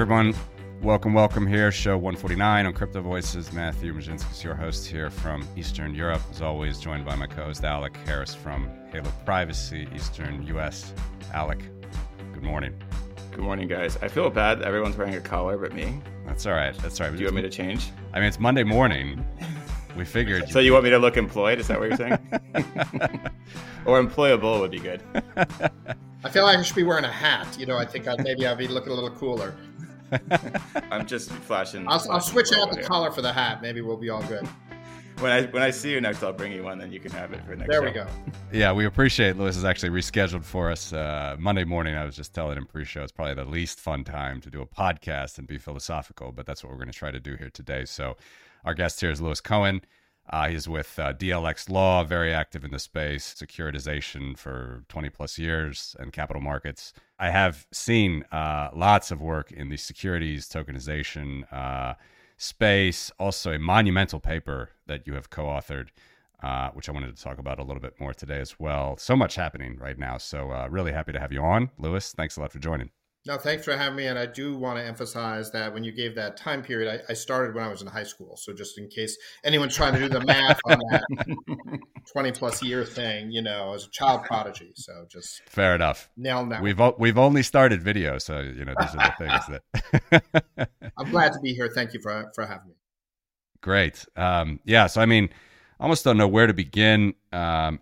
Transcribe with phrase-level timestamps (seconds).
[0.00, 0.34] everyone.
[0.80, 1.70] Welcome, welcome here.
[1.70, 3.52] Show 149 on Crypto Voices.
[3.52, 6.22] Matthew Mežinskis, your host here from Eastern Europe.
[6.30, 10.94] As always, joined by my co host Alec Harris from Halo Privacy, Eastern US.
[11.34, 11.58] Alec,
[12.32, 12.74] good morning.
[13.30, 13.98] Good morning, guys.
[14.00, 16.00] I feel bad everyone's wearing a collar but me.
[16.24, 16.74] That's all right.
[16.78, 17.14] That's all right.
[17.14, 17.90] Do you want me to change?
[18.14, 19.22] I mean, it's Monday morning.
[19.98, 20.48] We figured.
[20.48, 21.58] so you want me to look employed?
[21.58, 22.18] Is that what you're saying?
[23.84, 25.02] or employable would be good.
[26.24, 27.58] I feel like I should be wearing a hat.
[27.58, 29.54] You know, I think I'd, maybe I'd be looking a little cooler.
[30.90, 31.86] I'm just flashing.
[31.88, 32.86] I'll, flashing I'll switch out the here.
[32.86, 33.62] collar for the hat.
[33.62, 34.46] Maybe we'll be all good.
[35.18, 36.78] When I when I see you next, I'll bring you one.
[36.78, 37.70] Then you can have it for next.
[37.70, 38.04] There we show.
[38.04, 38.06] go.
[38.52, 41.94] Yeah, we appreciate Lewis is actually rescheduled for us uh, Monday morning.
[41.94, 44.66] I was just telling him pre-show it's probably the least fun time to do a
[44.66, 47.84] podcast and be philosophical, but that's what we're going to try to do here today.
[47.84, 48.16] So,
[48.64, 49.82] our guest here is Lewis Cohen.
[50.30, 55.38] Uh, he's with uh, DLx Law, very active in the space, securitization for 20 plus
[55.38, 56.92] years and capital markets.
[57.18, 61.94] I have seen uh, lots of work in the securities tokenization uh,
[62.36, 65.88] space, also a monumental paper that you have co authored,
[66.44, 68.96] uh, which I wanted to talk about a little bit more today as well.
[68.98, 70.16] So much happening right now.
[70.16, 71.70] So, uh, really happy to have you on.
[71.76, 72.90] Lewis, thanks a lot for joining.
[73.26, 74.06] No, thanks for having me.
[74.06, 77.14] And I do want to emphasize that when you gave that time period, I, I
[77.14, 78.36] started when I was in high school.
[78.38, 81.04] So just in case anyone's trying to do the math on that
[82.12, 84.72] 20 plus year thing, you know, as a child prodigy.
[84.74, 86.08] So just Fair enough.
[86.16, 86.62] nail that.
[86.62, 90.22] We've o- we've only started video, so you know these are the things
[90.62, 90.70] that.
[90.96, 91.70] I'm glad to be here.
[91.74, 92.74] Thank you for, for having me.
[93.60, 94.06] Great.
[94.16, 94.86] Um, yeah.
[94.86, 95.28] So I mean,
[95.78, 97.12] I almost don't know where to begin.
[97.32, 97.80] Um,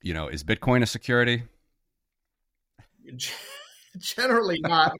[0.00, 1.42] you know, is Bitcoin a security?
[3.98, 4.96] Generally not.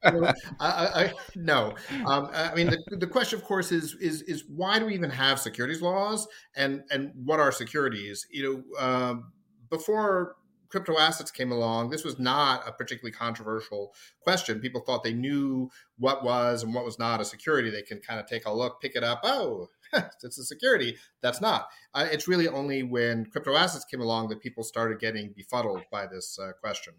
[0.61, 1.75] I, no.
[2.06, 5.11] Um, I mean, the, the question, of course, is is is why do we even
[5.11, 8.27] have securities laws, and and what are securities?
[8.31, 9.33] You know, um,
[9.70, 10.37] before
[10.75, 14.59] crypto assets came along, this was not a particularly controversial question.
[14.59, 17.71] People thought they knew what was and what was not a security.
[17.71, 19.21] They can kind of take a look, pick it up.
[19.22, 20.97] Oh, it's a security.
[21.21, 21.69] That's not.
[21.94, 26.09] Uh, it's really only when crypto assets came along that people started getting befuddled by
[26.09, 26.94] this uh, question.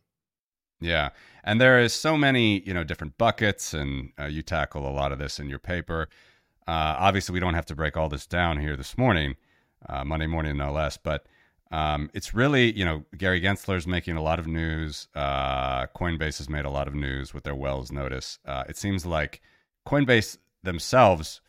[0.82, 1.10] Yeah,
[1.44, 5.12] and there is so many you know different buckets, and uh, you tackle a lot
[5.12, 6.10] of this in your paper.
[6.68, 9.36] Uh, obviously, we don't have to break all this down here this morning,
[9.88, 10.98] uh, Monday morning, no less.
[10.98, 11.26] But
[11.72, 15.08] um, it's really you know Gary Gensler is making a lot of news.
[15.16, 18.40] Uh, Coinbase has made a lot of news with their Wells notice.
[18.46, 19.42] Uh, it seems like
[19.88, 21.42] Coinbase themselves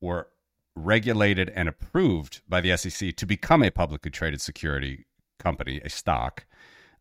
[0.00, 0.28] were
[0.74, 5.06] regulated and approved by the SEC to become a publicly traded security
[5.38, 6.46] company, a stock.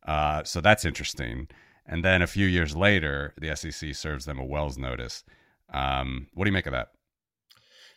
[0.05, 1.47] Uh, so that's interesting.
[1.91, 5.25] And then a few years later, the SEC serves them a Wells notice.
[5.74, 6.88] Um, what do you make of that?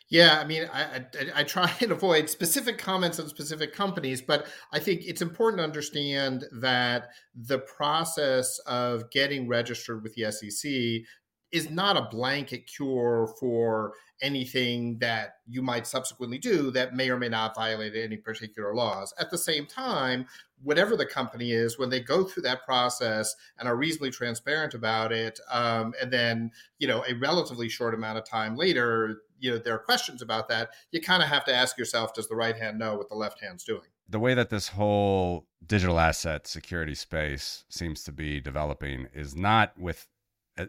[0.09, 4.45] Yeah, I mean, I, I, I, try and avoid specific comments on specific companies, but
[4.71, 11.05] I think it's important to understand that the process of getting registered with the SEC
[11.51, 17.17] is not a blanket cure for anything that you might subsequently do that may or
[17.17, 19.13] may not violate any particular laws.
[19.19, 20.25] At the same time,
[20.63, 25.11] whatever the company is, when they go through that process and are reasonably transparent about
[25.11, 29.57] it, um, and then you know a relatively short amount of time later, you know
[29.57, 30.69] there are questions about that.
[30.91, 33.41] You kind of have to ask yourself: Does the right hand know what the left
[33.41, 33.87] hand's doing?
[34.07, 39.77] The way that this whole digital asset security space seems to be developing is not
[39.79, 40.07] with,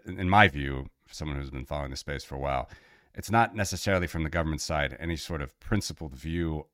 [0.07, 2.69] in my view, someone who's been following the space for a while
[3.17, 6.67] it's not necessarily from the government side any sort of principled view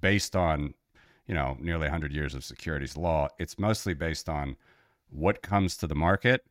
[0.00, 0.74] based on
[1.32, 4.54] you know nearly 100 years of securities law it's mostly based on
[5.08, 6.44] what comes to the market.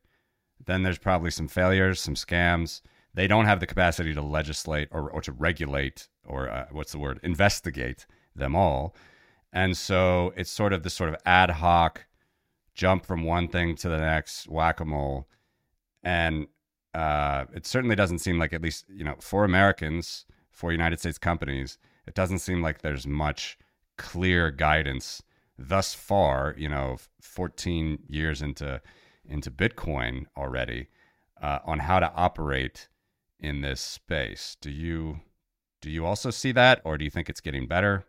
[0.66, 2.80] Then there's probably some failures some scams.
[3.14, 6.98] They don't have the capacity to legislate or, or to regulate or uh, what's the
[6.98, 8.96] word investigate them all.
[9.52, 12.06] And so it's sort of this sort of ad hoc
[12.74, 15.28] jump from one thing to the next whack-a-mole.
[16.02, 16.48] And
[16.92, 21.18] uh, it certainly doesn't seem like, at least you know, for Americans, for United States
[21.18, 21.78] companies,
[22.08, 23.58] it doesn't seem like there's much
[24.02, 25.22] clear guidance
[25.58, 26.54] thus far.
[26.58, 28.82] You know, 14 years into
[29.24, 30.88] into Bitcoin already
[31.40, 32.88] uh, on how to operate
[33.38, 34.56] in this space.
[34.60, 35.20] Do you
[35.80, 38.04] do you also see that, or do you think it's getting better?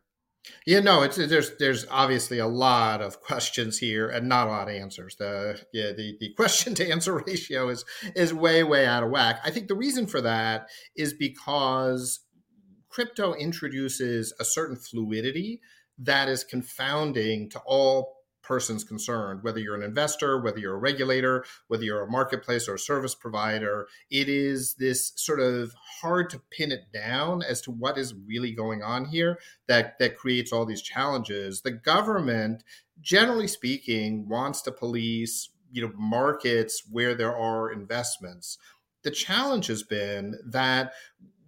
[0.65, 4.67] Yeah, no, it's there's there's obviously a lot of questions here and not a lot
[4.67, 5.15] of answers.
[5.15, 7.85] The yeah, the, the question to answer ratio is
[8.15, 9.39] is way, way out of whack.
[9.43, 12.19] I think the reason for that is because
[12.89, 15.61] crypto introduces a certain fluidity
[15.97, 21.45] that is confounding to all persons concerned, whether you're an investor, whether you're a regulator,
[21.67, 23.87] whether you're a marketplace or a service provider.
[24.11, 28.51] It is this sort of hard to pin it down as to what is really
[28.51, 31.61] going on here that, that creates all these challenges.
[31.61, 32.63] The government,
[32.99, 38.59] generally speaking, wants to police you know markets where there are investments
[39.03, 40.93] the challenge has been that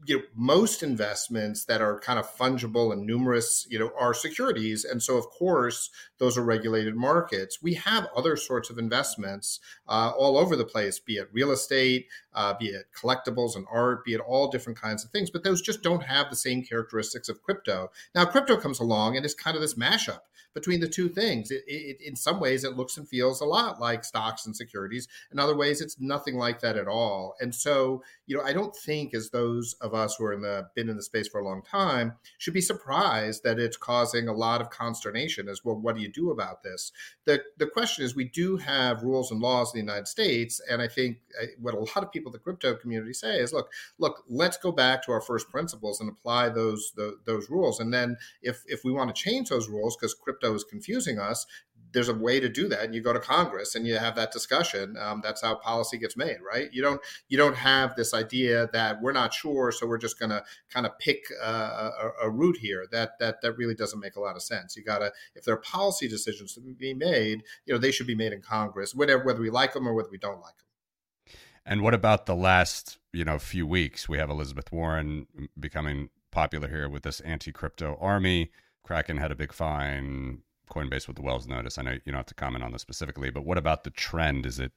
[0.05, 4.85] you know, most investments that are kind of fungible and numerous, you know, are securities,
[4.85, 7.61] and so of course those are regulated markets.
[7.61, 12.07] We have other sorts of investments uh, all over the place, be it real estate,
[12.33, 15.29] uh, be it collectibles and art, be it all different kinds of things.
[15.29, 17.91] But those just don't have the same characteristics of crypto.
[18.13, 20.19] Now, crypto comes along and it's kind of this mashup
[20.55, 21.51] between the two things.
[21.51, 25.07] It, it, in some ways, it looks and feels a lot like stocks and securities.
[25.31, 27.35] In other ways, it's nothing like that at all.
[27.39, 30.69] And so, you know, I don't think as those of us who are in the
[30.73, 34.33] been in the space for a long time should be surprised that it's causing a
[34.33, 35.49] lot of consternation.
[35.49, 36.91] As well, what do you do about this?
[37.25, 40.81] The the question is, we do have rules and laws in the United States, and
[40.81, 43.69] I think uh, what a lot of people in the crypto community say is, look,
[43.99, 47.81] look, let's go back to our first principles and apply those the, those rules.
[47.81, 51.19] And then if if we want to change those rules because crypto crypto is confusing
[51.19, 51.45] us,
[51.91, 54.29] there's a way to do that and you go to congress and you have that
[54.33, 56.67] discussion um, that's how policy gets made right?
[56.73, 56.99] You don't
[57.29, 60.85] you don't have this idea that we're not sure so we're just going to kind
[60.85, 61.89] of pick a,
[62.21, 62.85] a, route here.
[62.91, 64.75] That that that really doesn't make a lot of sense.
[64.75, 68.15] You gotta if there are policy decisions to be made you know they should be
[68.15, 71.81] made in congress whether whether we like them or whether we don't like them and
[71.81, 74.09] what about the last you know few weeks?
[74.09, 75.27] We have elizabeth warren
[75.57, 78.51] becoming popular here with this anti-crypto army
[78.85, 80.43] Kraken had a big fine.
[80.69, 81.77] Coinbase with the Wells notice.
[81.77, 84.45] I know you don't have to comment on this specifically, but what about the trend?
[84.45, 84.71] Is it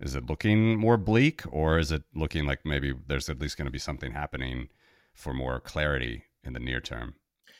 [0.00, 3.66] is it looking more bleak, or is it looking like maybe there's at least going
[3.66, 4.68] to be something happening
[5.12, 7.14] for more clarity in the near term?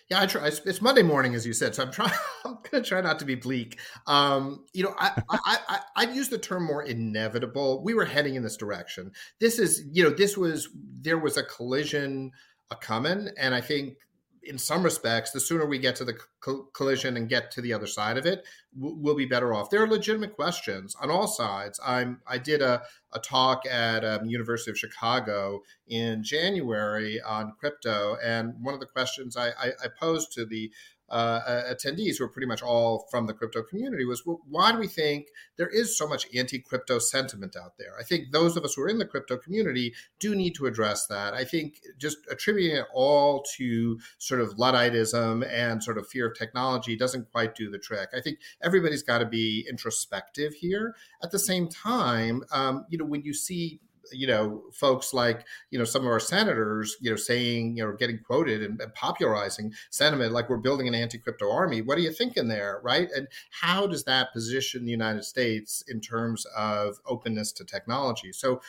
[0.08, 0.46] Yeah, I try.
[0.46, 2.12] It's Monday morning, as you said, so I'm trying.
[2.44, 3.78] I'm going to try not to be bleak.
[4.06, 7.82] Um, you know, I, I, I I'd use the term more inevitable.
[7.82, 9.12] We were heading in this direction.
[9.40, 10.68] This is, you know, this was
[11.00, 12.32] there was a collision
[12.70, 13.96] a coming, and I think
[14.42, 17.72] in some respects, the sooner we get to the co- collision and get to the
[17.72, 19.70] other side of it, we'll be better off.
[19.70, 21.80] There are legitimate questions on all sides.
[21.84, 22.82] I'm I did a,
[23.12, 28.86] a talk at um, University of Chicago in January on crypto, and one of the
[28.86, 30.70] questions I, I, I posed to the
[31.10, 34.78] uh, attendees who are pretty much all from the crypto community was well, why do
[34.78, 37.92] we think there is so much anti-crypto sentiment out there?
[37.98, 41.06] I think those of us who are in the crypto community do need to address
[41.06, 41.34] that.
[41.34, 46.38] I think just attributing it all to sort of ludditism and sort of fear of
[46.38, 48.10] technology doesn't quite do the trick.
[48.14, 50.94] I think everybody's got to be introspective here.
[51.22, 53.80] At the same time um, you know when you see
[54.12, 57.92] you know folks like you know some of our senators you know saying you know
[57.92, 61.82] getting quoted and, and popularizing sentiment like we're building an anti-crypto army.
[61.82, 63.08] What are you thinking there right?
[63.14, 68.32] And how does that position the united states in terms of openness to technology?
[68.32, 68.60] So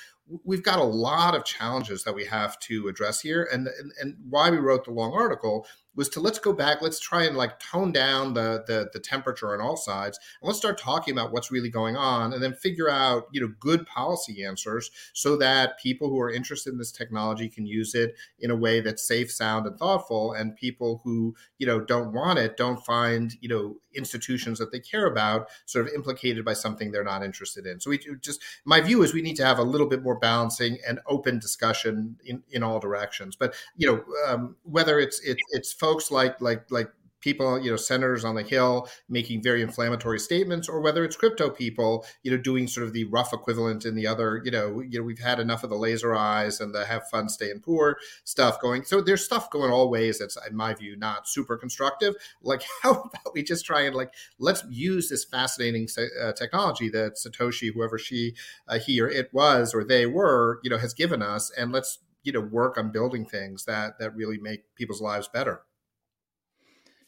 [0.43, 3.47] we've got a lot of challenges that we have to address here.
[3.51, 5.65] And, and, and why we wrote the long article
[5.95, 9.53] was to let's go back let's try and like tone down the, the the temperature
[9.53, 12.89] on all sides and let's start talking about what's really going on and then figure
[12.89, 17.49] out you know good policy answers so that people who are interested in this technology
[17.49, 21.67] can use it in a way that's safe sound and thoughtful and people who you
[21.67, 25.93] know don't want it don't find you know institutions that they care about sort of
[25.93, 27.79] implicated by something they're not interested in.
[27.79, 30.77] So we just my view is we need to have a little bit more balancing
[30.88, 33.36] and open discussion in, in all directions.
[33.36, 37.78] But you know, um, whether it's it, it's folks like like like people, you know,
[37.78, 42.38] senators on the Hill making very inflammatory statements, or whether it's crypto people, you know,
[42.38, 45.40] doing sort of the rough equivalent in the other, you know, you know, we've had
[45.40, 48.83] enough of the laser eyes and the have fun, staying poor stuff going.
[48.83, 52.16] So there's stuff going all ways that's, in my view, not super constructive.
[52.42, 55.88] Like, how about we just try and like let's use this fascinating
[56.21, 58.35] uh, technology that Satoshi, whoever she,
[58.68, 61.99] uh, he or it was, or they were, you know, has given us, and let's
[62.23, 65.61] you know work on building things that that really make people's lives better.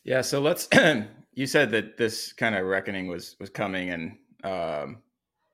[0.03, 0.67] Yeah, so let's.
[1.33, 4.11] you said that this kind of reckoning was was coming, and
[4.43, 5.01] um,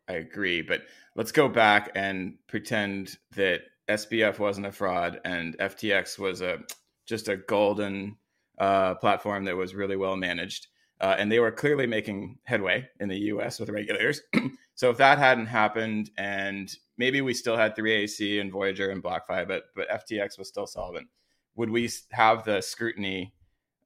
[0.07, 0.61] I agree.
[0.61, 0.81] But
[1.15, 6.59] let's go back and pretend that SBF wasn't a fraud and FTX was a
[7.05, 8.17] just a golden
[8.57, 10.67] uh, platform that was really well managed,
[11.01, 13.59] uh, and they were clearly making headway in the U.S.
[13.59, 14.21] with regulators.
[14.75, 19.47] so if that hadn't happened, and maybe we still had 3AC and Voyager and BlockFi,
[19.47, 21.07] but but FTX was still solvent,
[21.55, 23.33] would we have the scrutiny?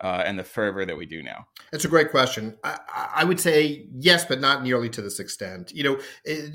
[0.01, 1.48] Uh, and the fervor that we do now?
[1.72, 2.58] That's a great question.
[2.63, 2.79] I,
[3.15, 5.72] I, would say yes, but not nearly to this extent.
[5.74, 6.48] You know, eh,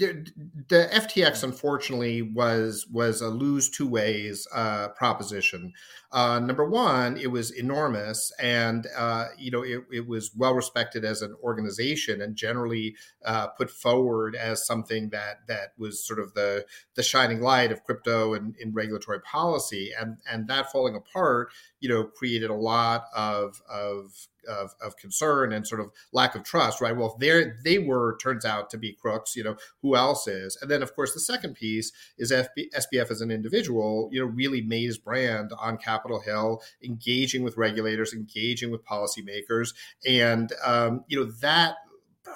[0.69, 5.73] the, FTX unfortunately was was a lose two ways uh, proposition.
[6.13, 11.05] Uh, number one, it was enormous, and uh, you know it, it, was well respected
[11.05, 16.35] as an organization and generally uh, put forward as something that that was sort of
[16.35, 19.93] the the shining light of crypto and in regulatory policy.
[19.99, 25.53] And and that falling apart, you know, created a lot of of, of of, concern
[25.53, 26.97] and sort of lack of trust, right?
[26.97, 29.37] Well, they they were turns out to be crooks.
[29.37, 30.57] You know, who else is?
[30.61, 34.09] And then, of course, the second piece is FB, SBF as an individual.
[34.13, 39.75] You know, really made his brand on Capitol Hill, engaging with regulators, engaging with policymakers,
[40.07, 41.77] and um, you know that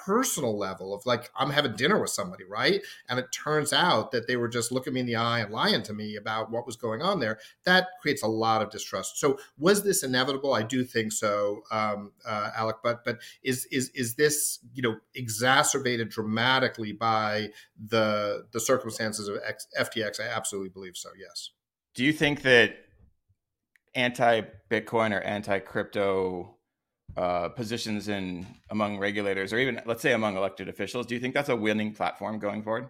[0.05, 2.81] personal level of like I'm having dinner with somebody, right?
[3.09, 5.83] And it turns out that they were just looking me in the eye and lying
[5.83, 7.39] to me about what was going on there.
[7.65, 9.19] That creates a lot of distrust.
[9.19, 10.53] So was this inevitable?
[10.53, 12.77] I do think so, um, uh, Alec.
[12.83, 17.49] But but is is is this you know exacerbated dramatically by
[17.87, 20.19] the the circumstances of X, FTX?
[20.19, 21.09] I absolutely believe so.
[21.19, 21.51] Yes.
[21.93, 22.75] Do you think that
[23.95, 26.55] anti Bitcoin or anti crypto
[27.17, 31.33] uh, positions in among regulators or even let's say among elected officials do you think
[31.33, 32.87] that's a winning platform going forward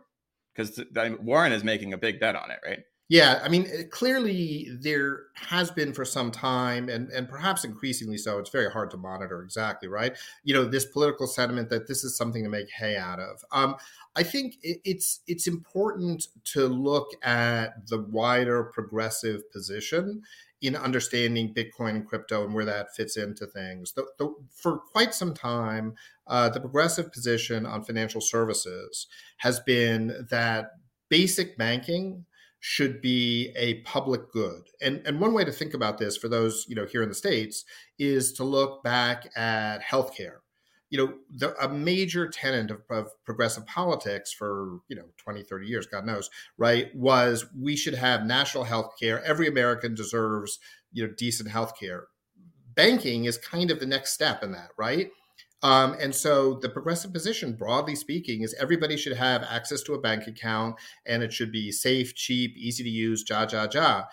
[0.56, 0.80] because
[1.22, 5.70] warren is making a big bet on it right yeah, I mean, clearly there has
[5.70, 8.40] been for some time, and and perhaps increasingly so.
[8.40, 10.18] It's very hard to monitor exactly, right?
[10.46, 13.44] You know, this political sentiment that this is something to make hay out of.
[13.52, 13.76] Um,
[14.16, 20.24] I think it's it's important to look at the wider progressive position
[20.62, 23.94] in understanding Bitcoin and crypto and where that fits into things.
[23.94, 25.96] The, the, for quite some time,
[26.28, 30.68] uh, the progressive position on financial services has been that
[31.10, 32.26] basic banking
[32.60, 34.62] should be a public good.
[34.82, 37.16] And, and one way to think about this for those you know here in the
[37.16, 37.66] States
[37.98, 40.41] is to look back at healthcare
[40.92, 45.66] you know, the, a major tenet of, of, progressive politics for, you know, 20, 30
[45.66, 49.24] years, God knows, right, was we should have national health care.
[49.24, 50.60] Every American deserves,
[50.92, 52.08] you know, decent health care.
[52.76, 55.10] Banking is kind of the next step in that, right?
[55.64, 60.02] Um, and so the progressive position, broadly speaking, is everybody should have access to a
[60.02, 64.04] bank account and it should be safe, cheap, easy to use, ja, ja, ja.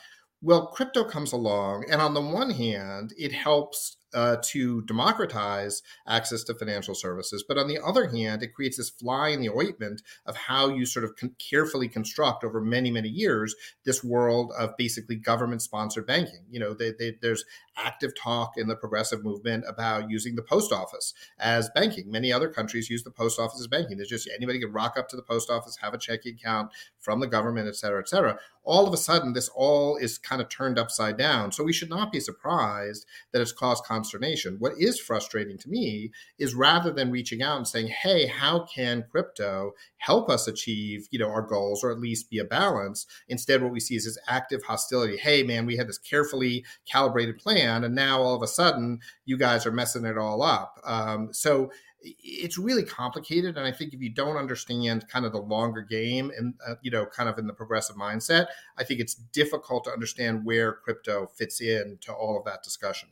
[0.40, 6.44] Well, crypto comes along, and on the one hand, it helps uh, to democratize access
[6.44, 7.44] to financial services.
[7.46, 10.86] But on the other hand, it creates this fly in the ointment of how you
[10.86, 16.06] sort of con- carefully construct over many, many years this world of basically government sponsored
[16.06, 16.44] banking.
[16.50, 17.44] You know, they, they, there's
[17.78, 22.10] active talk in the progressive movement about using the post office as banking.
[22.10, 23.96] Many other countries use the post office as banking.
[23.96, 27.20] There's just anybody can rock up to the post office, have a checking account from
[27.20, 28.38] the government, et cetera, et cetera.
[28.64, 31.52] All of a sudden, this all is kind of turned upside down.
[31.52, 34.56] So we should not be surprised that it's caused consternation.
[34.58, 39.06] What is frustrating to me is rather than reaching out and saying, "Hey, how can
[39.10, 43.62] crypto help us achieve, you know, our goals or at least be a balance?" Instead,
[43.62, 45.16] what we see is this active hostility.
[45.16, 49.36] Hey, man, we had this carefully calibrated plan, and now all of a sudden, you
[49.36, 50.80] guys are messing it all up.
[50.84, 51.70] Um, so
[52.00, 56.30] it's really complicated and i think if you don't understand kind of the longer game
[56.38, 58.46] and uh, you know kind of in the progressive mindset
[58.76, 63.08] i think it's difficult to understand where crypto fits in to all of that discussion.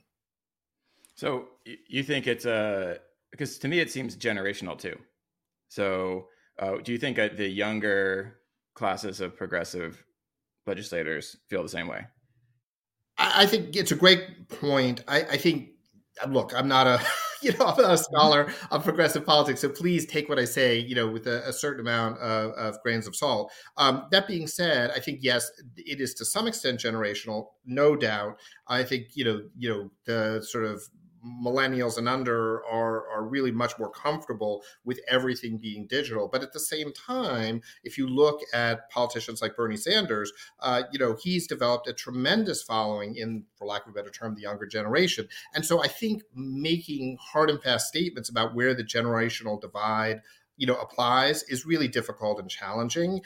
[1.16, 2.98] So you think it's a
[3.30, 4.98] because to me it seems generational too.
[5.68, 8.36] So uh, do you think uh, the younger
[8.74, 10.04] classes of progressive
[10.66, 12.06] legislators feel the same way
[13.18, 15.70] i, I think it's a great point I, I think
[16.28, 17.00] look i'm not a
[17.42, 20.78] you know, I'm not a scholar of progressive politics, so please take what I say,
[20.78, 23.52] you know, with a, a certain amount of, of, grains of salt.
[23.76, 28.38] Um, that being said, I think yes, it is to some extent generational, no doubt.
[28.68, 30.82] I think you know, you know, the sort of
[31.42, 36.28] millennials and under are are really much more comfortable with everything being digital.
[36.28, 40.98] But at the same time, if you look at politicians like Bernie Sanders, uh, you
[40.98, 44.66] know he's developed a tremendous following in, for lack of a better term, the younger
[44.66, 45.28] generation.
[45.54, 50.22] And so I think making hard and fast statements about where the generational divide
[50.56, 53.20] you know applies is really difficult and challenging.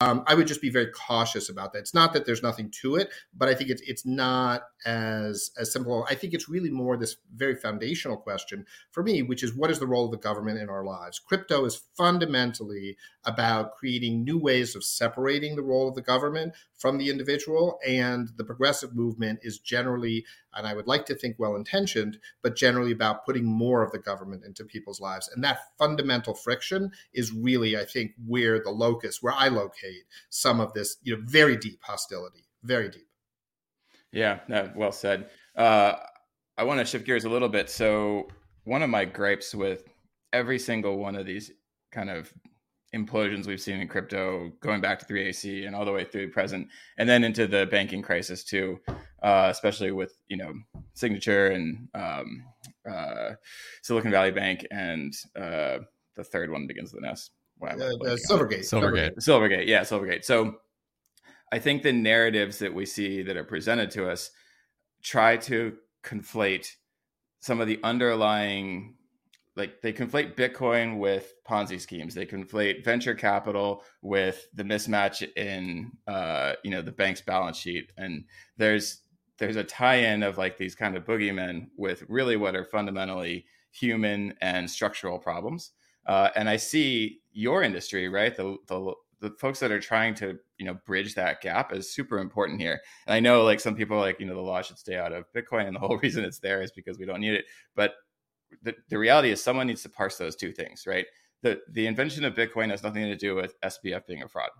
[0.00, 1.80] Um, i would just be very cautious about that.
[1.80, 5.72] It's not that there's nothing to it but i think it's it's not as as
[5.72, 6.06] simple.
[6.08, 9.78] I think it's really more this very foundational question for me which is what is
[9.78, 11.18] the role of the government in our lives?
[11.18, 16.98] Crypto is fundamentally about creating new ways of separating the role of the government from
[16.98, 20.24] the individual and the progressive movement is generally
[20.56, 23.98] and I would like to think well intentioned, but generally about putting more of the
[23.98, 25.28] government into people's lives.
[25.34, 30.60] And that fundamental friction is really, I think, where the locus, where I locate some
[30.60, 33.08] of this, you know, very deep hostility, very deep.
[34.12, 35.28] Yeah, no, well said.
[35.54, 35.94] Uh,
[36.56, 37.68] I want to shift gears a little bit.
[37.68, 38.28] So,
[38.64, 39.84] one of my gripes with
[40.32, 41.50] every single one of these
[41.92, 42.32] kind of
[42.94, 46.68] implosions we've seen in crypto going back to 3ac and all the way through present
[46.98, 48.78] and then into the banking crisis too
[49.26, 50.54] uh, especially with you know
[50.94, 52.44] signature and um,
[52.88, 53.30] uh,
[53.82, 55.78] silicon valley bank and uh,
[56.14, 57.30] the third one begins with an s.
[57.60, 58.60] Uh, silvergate.
[58.60, 59.16] Silvergate.
[59.16, 60.24] Silvergate yeah silvergate.
[60.24, 60.58] So
[61.52, 64.30] i think the narratives that we see that are presented to us
[65.02, 66.68] try to conflate
[67.40, 68.94] some of the underlying
[69.56, 72.14] like they conflate bitcoin with ponzi schemes.
[72.14, 77.90] They conflate venture capital with the mismatch in uh, you know the bank's balance sheet.
[77.96, 78.24] And
[78.58, 79.00] there's
[79.38, 84.34] there's a tie-in of like these kind of boogeymen with really what are fundamentally human
[84.40, 85.72] and structural problems
[86.06, 90.38] uh, and i see your industry right the, the the folks that are trying to
[90.58, 93.98] you know bridge that gap is super important here and i know like some people
[93.98, 96.38] like you know the law should stay out of bitcoin and the whole reason it's
[96.38, 97.94] there is because we don't need it but
[98.62, 101.06] the, the reality is someone needs to parse those two things, right?
[101.42, 104.50] The the invention of Bitcoin has nothing to do with SBF being a fraud,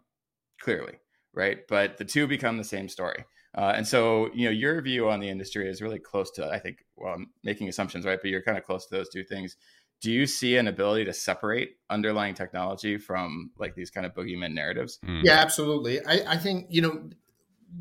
[0.60, 0.94] clearly,
[1.32, 1.58] right?
[1.68, 3.24] But the two become the same story.
[3.56, 6.58] Uh, and so, you know, your view on the industry is really close to, I
[6.58, 8.18] think, well, I'm making assumptions, right?
[8.20, 9.56] But you're kind of close to those two things.
[10.02, 14.52] Do you see an ability to separate underlying technology from like these kind of boogeyman
[14.52, 14.98] narratives?
[15.06, 15.22] Mm.
[15.24, 16.04] Yeah, absolutely.
[16.04, 17.08] I, I think, you know,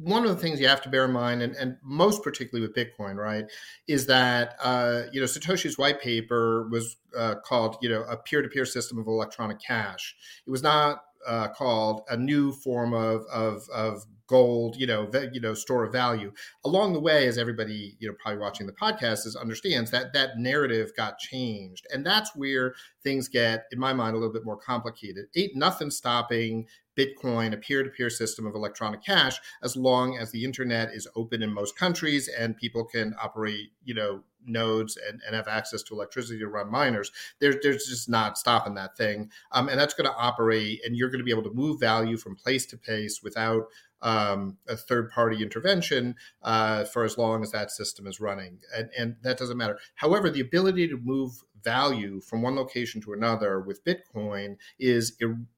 [0.01, 2.75] one of the things you have to bear in mind, and, and most particularly with
[2.75, 3.46] Bitcoin, right,
[3.88, 8.65] is that uh, you know Satoshi's white paper was uh, called you know a peer-to-peer
[8.65, 10.15] system of electronic cash.
[10.46, 15.39] It was not uh, called a new form of of, of gold, you know, you
[15.39, 16.32] know, store of value.
[16.63, 20.38] Along the way, as everybody, you know, probably watching the podcast is understands that that
[20.38, 24.58] narrative got changed, and that's where things get, in my mind, a little bit more
[24.58, 25.25] complicated.
[25.36, 26.65] Ain't nothing stopping
[26.96, 31.08] Bitcoin, a peer to peer system of electronic cash, as long as the internet is
[31.15, 35.84] open in most countries and people can operate, you know, nodes and, and have access
[35.84, 37.12] to electricity to run miners.
[37.40, 39.32] There's, there's just not stopping that thing.
[39.52, 42.18] Um, and that's going to operate, and you're going to be able to move value
[42.18, 43.66] from place to place without
[44.02, 48.60] um, a third party intervention uh, for as long as that system is running.
[48.75, 49.80] And, and that doesn't matter.
[49.96, 51.32] However, the ability to move
[51.64, 55.18] value from one location to another with Bitcoin is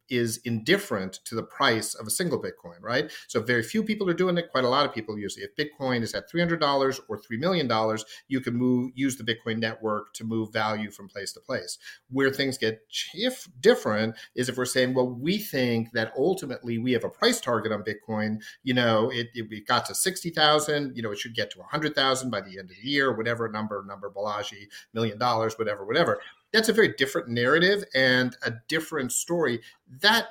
[0.09, 3.11] is indifferent to the price of a single Bitcoin, right?
[3.27, 4.51] So very few people are doing it.
[4.51, 5.49] Quite a lot of people use it.
[5.49, 9.17] If Bitcoin is at three hundred dollars or three million dollars, you can move use
[9.17, 11.77] the Bitcoin network to move value from place to place.
[12.09, 12.81] Where things get
[13.13, 17.41] if different is if we're saying, well, we think that ultimately we have a price
[17.41, 18.41] target on Bitcoin.
[18.63, 20.95] You know, it, it got to sixty thousand.
[20.95, 23.15] You know, it should get to a hundred thousand by the end of the year,
[23.15, 26.19] whatever number number Balaji million dollars, whatever, whatever
[26.53, 29.61] that's a very different narrative and a different story.
[30.01, 30.27] That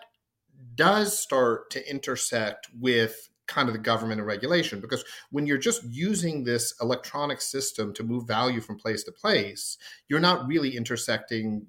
[0.75, 5.85] does start to intersect with kind of the government and regulation because when you're just
[5.85, 11.65] using this electronic system to move value from place to place you're not really intersecting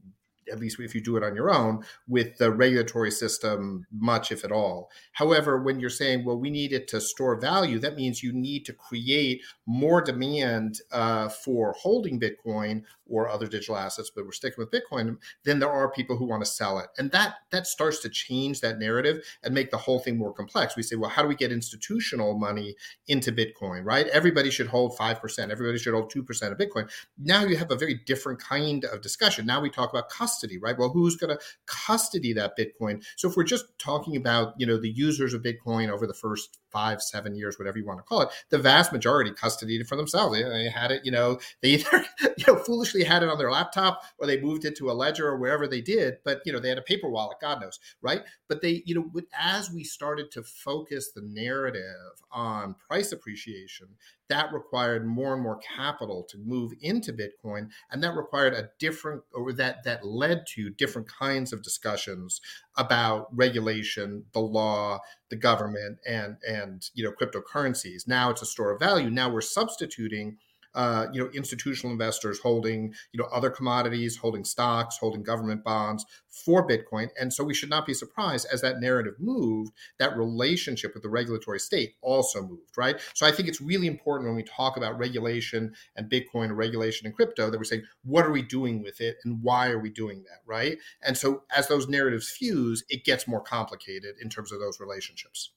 [0.51, 4.43] at least if you do it on your own, with the regulatory system, much if
[4.43, 4.89] at all.
[5.13, 8.65] However, when you're saying, well, we need it to store value, that means you need
[8.65, 14.57] to create more demand uh, for holding Bitcoin or other digital assets, but we're sticking
[14.57, 16.87] with Bitcoin, then there are people who want to sell it.
[16.97, 20.75] And that that starts to change that narrative and make the whole thing more complex.
[20.75, 22.75] We say, well, how do we get institutional money
[23.07, 24.07] into Bitcoin, right?
[24.07, 26.89] Everybody should hold 5%, everybody should hold 2% of Bitcoin.
[27.17, 29.45] Now you have a very different kind of discussion.
[29.45, 30.77] Now we talk about custody, right?
[30.77, 33.03] Well, who's going to custody that Bitcoin?
[33.15, 36.59] So if we're just talking about, you know, the users of Bitcoin over the first
[36.77, 39.95] five, seven years, whatever you want to call it, the vast majority custodied it for
[39.95, 40.37] themselves.
[40.37, 42.05] They, they had it, you know, they either,
[42.37, 45.27] you know, foolishly had it on their laptop or they moved it to a ledger
[45.27, 48.21] or wherever they did, but, you know, they had a paper wallet, God knows, right?
[48.47, 51.83] But they, you know, as we started to focus the narrative
[52.31, 53.87] on price appreciation,
[54.29, 59.23] that required more and more capital to move into Bitcoin, and that required a different,
[59.33, 62.41] or that that led to different kinds of discussions
[62.75, 68.07] about regulation, the law, the government, and and you know cryptocurrencies.
[68.07, 69.09] Now it's a store of value.
[69.09, 70.37] Now we're substituting
[70.77, 76.05] uh, you know, institutional investors holding, you know, other commodities, holding stocks, holding government bonds
[76.29, 77.09] for Bitcoin.
[77.19, 81.09] And so we should not be surprised as that narrative moved, that relationship with the
[81.09, 83.01] regulatory state also moved, right?
[83.15, 87.07] So I think it's really important when we talk about regulation and Bitcoin, or regulation
[87.07, 89.89] and crypto, that we're saying, what are we doing with it and why are we
[89.89, 90.77] doing that, right?
[91.01, 95.49] And so as those narratives fuse, it gets more complicated in terms of those relationships.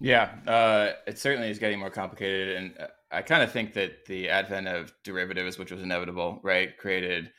[0.00, 4.04] Yeah, uh, it certainly is getting more complicated, and uh, I kind of think that
[4.06, 7.30] the advent of derivatives, which was inevitable, right, created.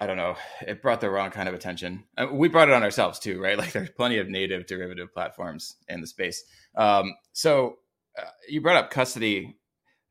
[0.00, 0.34] I don't know.
[0.66, 2.04] It brought the wrong kind of attention.
[2.18, 3.56] Uh, we brought it on ourselves too, right?
[3.64, 6.42] Like there's plenty of native derivative platforms in the space.
[6.74, 7.76] Um, so
[8.18, 9.56] uh, you brought up custody.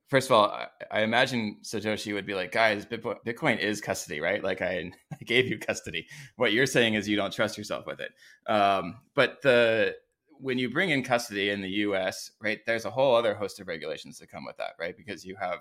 [0.07, 4.43] First of all, I, I, imagine Satoshi would be like, guys, Bitcoin is custody, right?
[4.43, 6.07] Like I, I, gave you custody.
[6.37, 8.11] What you're saying is you don't trust yourself with it.
[8.49, 9.95] Um, but the
[10.39, 13.67] when you bring in custody in the US, right, there's a whole other host of
[13.67, 14.95] regulations that come with that, right?
[14.95, 15.59] Because you have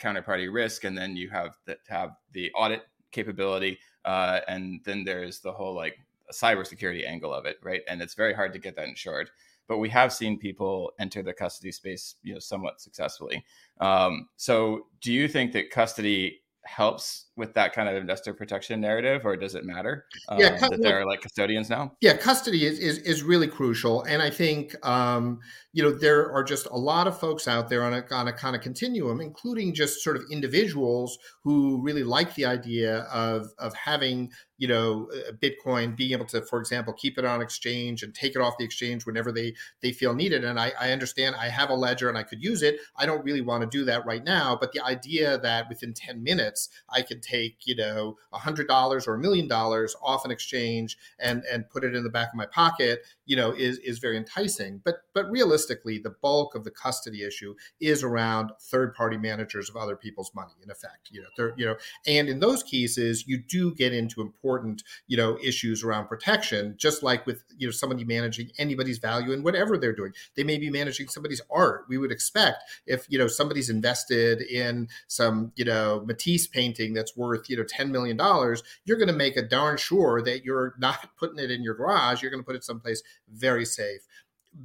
[0.00, 5.40] counterparty risk and then you have that have the audit capability uh, and then there's
[5.40, 5.96] the whole like
[6.32, 7.82] cybersecurity angle of it, right?
[7.88, 9.30] And it's very hard to get that insured.
[9.68, 13.44] but we have seen people enter the custody space, you know, somewhat successfully.
[13.80, 19.24] Um, so, do you think that custody helps with that kind of investor protection narrative,
[19.24, 21.92] or does it matter um, yeah, that there are like custodians now?
[22.00, 25.40] Yeah, custody is, is, is really crucial, and I think um,
[25.76, 28.32] you know there are just a lot of folks out there on a on a
[28.32, 33.74] kind of continuum, including just sort of individuals who really like the idea of of
[33.74, 38.14] having you know uh, Bitcoin being able to, for example, keep it on exchange and
[38.14, 40.44] take it off the exchange whenever they they feel needed.
[40.44, 42.78] And I, I understand I have a ledger and I could use it.
[42.96, 46.22] I don't really want to do that right now, but the idea that within ten
[46.22, 50.30] minutes I could take you know a hundred dollars or a million dollars off an
[50.30, 53.98] exchange and and put it in the back of my pocket you know is is
[53.98, 59.16] very enticing but but realistically the bulk of the custody issue is around third party
[59.16, 61.76] managers of other people's money in effect you know you know
[62.06, 67.02] and in those cases you do get into important you know issues around protection just
[67.02, 70.12] like with you know somebody managing anybody's value in whatever they're doing.
[70.34, 71.86] They may be managing somebody's art.
[71.88, 77.16] We would expect if you know somebody's invested in some you know matisse painting that's
[77.16, 80.74] worth you know 10 million dollars you're going to make a darn sure that you're
[80.78, 82.22] not putting it in your garage.
[82.22, 84.00] You're going to put it someplace very safe.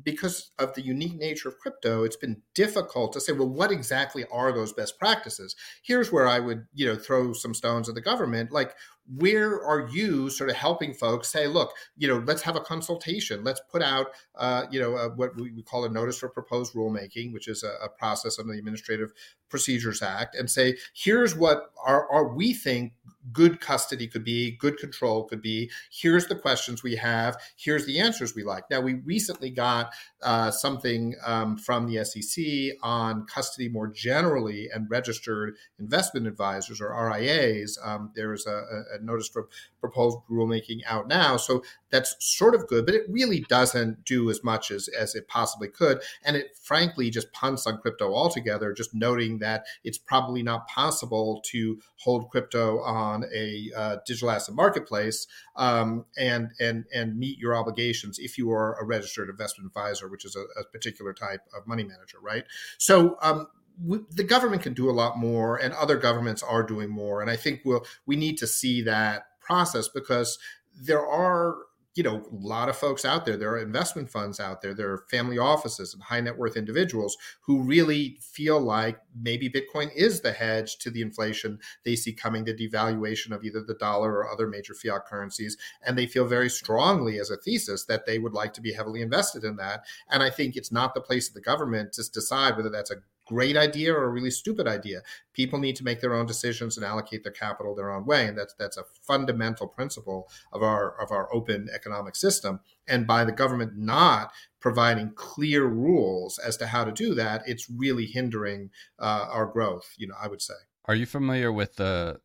[0.04, 4.26] Because of the unique nature of crypto, it's been difficult to say, well, what exactly
[4.32, 5.56] are those best practices?
[5.84, 8.52] Here's where I would, you know, throw some stones at the government.
[8.52, 8.74] Like,
[9.08, 13.44] where are you sort of helping folks say, look, you know, let's have a consultation.
[13.44, 17.34] Let's put out, uh, you know, uh, what we call a notice for proposed rulemaking,
[17.34, 19.12] which is a, a, process under the Administrative
[19.50, 22.94] Procedures Act, and say, here's what our we think
[23.32, 25.70] good custody could be, good control could be.
[25.92, 27.38] Here's the questions we have.
[27.56, 28.64] Here's the answers we like.
[28.70, 34.90] Now, we recently got uh, something um, from the SEC on custody more generally and
[34.90, 37.78] registered investment advisors or RIAs.
[37.84, 39.48] Um, there's a, a, notice for
[39.80, 41.38] proposed rulemaking out now.
[41.38, 45.28] So that's sort of good, but it really doesn't do as much as, as it
[45.28, 46.02] possibly could.
[46.24, 51.42] And it frankly just punts on crypto altogether, just noting that it's probably not possible
[51.48, 57.56] to hold crypto on a uh, digital asset marketplace um, and, and, and meet your
[57.56, 61.68] obligations if you are a registered investment advisor, which is a, a particular type of
[61.68, 62.46] money manager, right?
[62.78, 63.48] So um,
[63.84, 67.22] we, the government can do a lot more, and other governments are doing more.
[67.22, 70.38] And I think we'll we need to see that process because
[70.74, 71.58] there are
[71.94, 73.36] you know, a lot of folks out there.
[73.36, 74.74] There are investment funds out there.
[74.74, 79.94] There are family offices and high net worth individuals who really feel like maybe Bitcoin
[79.94, 84.14] is the hedge to the inflation they see coming, the devaluation of either the dollar
[84.14, 85.58] or other major fiat currencies.
[85.86, 89.02] And they feel very strongly as a thesis that they would like to be heavily
[89.02, 89.84] invested in that.
[90.10, 93.02] And I think it's not the place of the government to decide whether that's a
[93.32, 95.02] great idea or a really stupid idea.
[95.34, 98.38] People need to make their own decisions and allocate their capital their own way, and
[98.38, 102.60] that's that's a fundamental principle of our of our open economic system.
[102.88, 107.70] And by the government not providing clear rules as to how to do that, it's
[107.70, 109.96] really hindering uh, our growth.
[109.98, 110.60] You know, I would say.
[110.86, 112.20] Are you familiar with the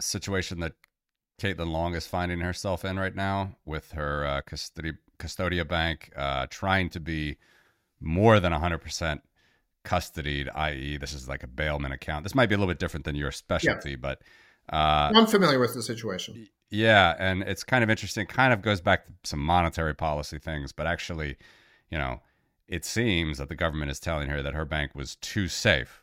[0.00, 0.74] situation that
[1.40, 6.46] Caitlin Long is finding herself in right now with her uh, custody, Custodia Bank uh,
[6.50, 7.36] trying to be
[8.00, 9.20] more than 100%
[9.84, 12.24] custodied, i.e., this is like a bailment account.
[12.24, 13.96] This might be a little bit different than your specialty, yeah.
[14.00, 14.22] but
[14.72, 16.48] uh, I'm familiar with the situation.
[16.70, 18.26] Yeah, and it's kind of interesting.
[18.26, 21.36] Kind of goes back to some monetary policy things, but actually,
[21.90, 22.20] you know,
[22.68, 26.02] it seems that the government is telling her that her bank was too safe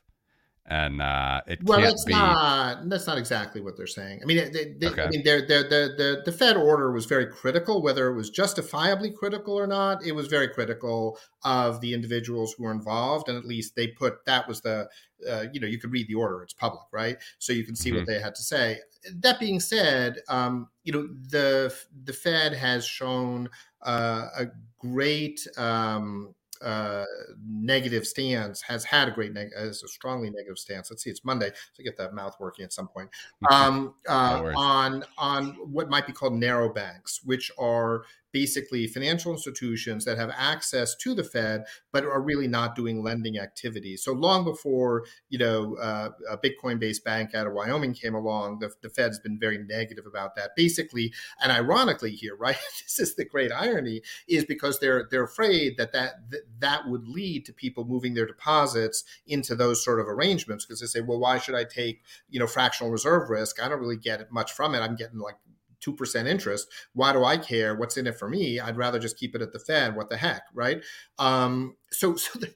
[0.70, 2.12] and uh, it well, that's be...
[2.12, 4.20] not that's not exactly what they're saying.
[4.22, 5.04] I mean, they, they, okay.
[5.04, 8.30] I mean, they're, they're, the the the Fed order was very critical, whether it was
[8.30, 10.06] justifiably critical or not.
[10.06, 14.26] It was very critical of the individuals who were involved, and at least they put
[14.26, 14.90] that was the
[15.30, 17.18] uh, you know you could read the order; it's public, right?
[17.40, 18.00] So you can see mm-hmm.
[18.00, 18.80] what they had to say.
[19.20, 23.50] That being said, um, you know the the Fed has shown
[23.84, 24.46] uh, a
[24.80, 27.06] great um, uh,
[27.46, 30.90] negative stance has had a great neg- has a strongly negative stance.
[30.90, 33.10] Let's see, it's Monday, so get that mouth working at some point.
[33.50, 39.32] Um, uh, no on on what might be called narrow banks, which are basically financial
[39.32, 44.04] institutions that have access to the Fed, but are really not doing lending activities.
[44.04, 48.72] So long before you know uh, a Bitcoin-based bank out of Wyoming came along, the,
[48.82, 50.52] the Fed's been very negative about that.
[50.56, 52.58] Basically, and ironically here, right?
[52.84, 56.16] this is the great irony, is because they're they're afraid that that
[56.60, 60.88] that would lead to people moving their deposits into those sort of arrangements because they
[60.88, 63.62] say, well, why should I take you know fractional reserve risk?
[63.62, 64.80] I don't really get much from it.
[64.80, 65.38] I'm getting like
[65.86, 66.68] 2% interest.
[66.94, 67.76] Why do I care?
[67.76, 68.60] What's in it for me?
[68.60, 69.96] I'd rather just keep it at the Fed.
[69.96, 70.84] What the heck, right?
[71.20, 72.54] Um, so, so the,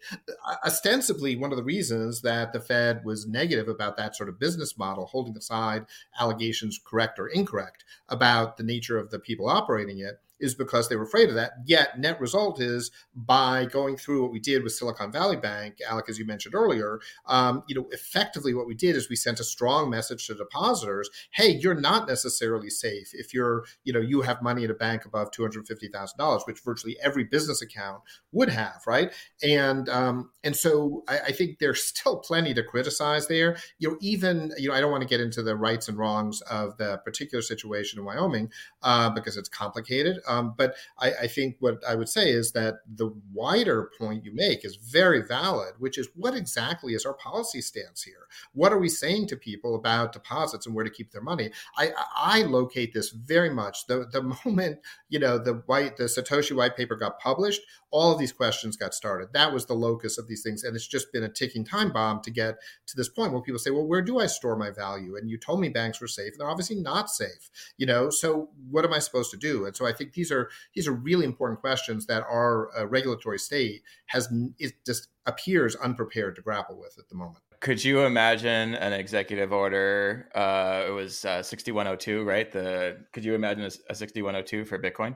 [0.65, 4.77] ostensibly, one of the reasons that the Fed was negative about that sort of business
[4.77, 5.85] model, holding aside
[6.19, 10.95] allegations, correct or incorrect, about the nature of the people operating it, is because they
[10.95, 11.53] were afraid of that.
[11.65, 16.09] Yet, net result is by going through what we did with Silicon Valley Bank, Alec,
[16.09, 19.43] as you mentioned earlier, um, you know, effectively what we did is we sent a
[19.43, 24.41] strong message to depositors: Hey, you're not necessarily safe if you're, you know, you have
[24.41, 28.01] money in a bank above two hundred fifty thousand dollars, which virtually every business account
[28.31, 29.13] would have, right?
[29.43, 33.57] And um, and so I, I think there's still plenty to criticize there.
[33.79, 36.41] You know, even you know, I don't want to get into the rights and wrongs
[36.41, 38.51] of the particular situation in Wyoming
[38.81, 40.17] uh, because it's complicated.
[40.31, 44.33] Um, but I, I think what I would say is that the wider point you
[44.33, 48.27] make is very valid, which is what exactly is our policy stance here?
[48.53, 51.51] What are we saying to people about deposits and where to keep their money?
[51.77, 56.55] I, I locate this very much the the moment you know the white the Satoshi
[56.55, 59.33] white paper got published, all of these questions got started.
[59.33, 62.21] That was the locus of these things, and it's just been a ticking time bomb
[62.21, 62.55] to get
[62.87, 65.37] to this point where people say, "Well, where do I store my value?" And you
[65.37, 67.49] told me banks were safe, and they're obviously not safe.
[67.77, 69.65] You know, so what am I supposed to do?
[69.65, 73.39] And so I think these are these are really important questions that our uh, regulatory
[73.39, 74.29] state has
[74.59, 77.43] it just appears unprepared to grapple with at the moment.
[77.59, 80.29] Could you imagine an executive order?
[80.35, 82.51] Uh, it was uh, 6102, right?
[82.51, 85.15] The could you imagine a, a 6102 for Bitcoin?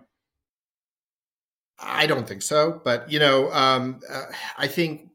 [1.78, 4.24] I don't think so, but you know, um, uh,
[4.58, 5.10] I think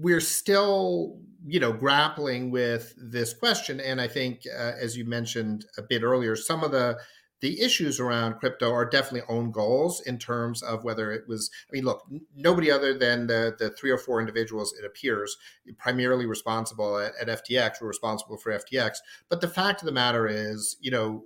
[0.00, 5.64] we're still you know grappling with this question, and I think, uh, as you mentioned
[5.78, 6.98] a bit earlier, some of the
[7.40, 11.70] the issues around crypto are definitely own goals in terms of whether it was i
[11.72, 15.36] mean look nobody other than the, the three or four individuals it appears
[15.78, 20.26] primarily responsible at, at ftx were responsible for ftx but the fact of the matter
[20.26, 21.24] is you know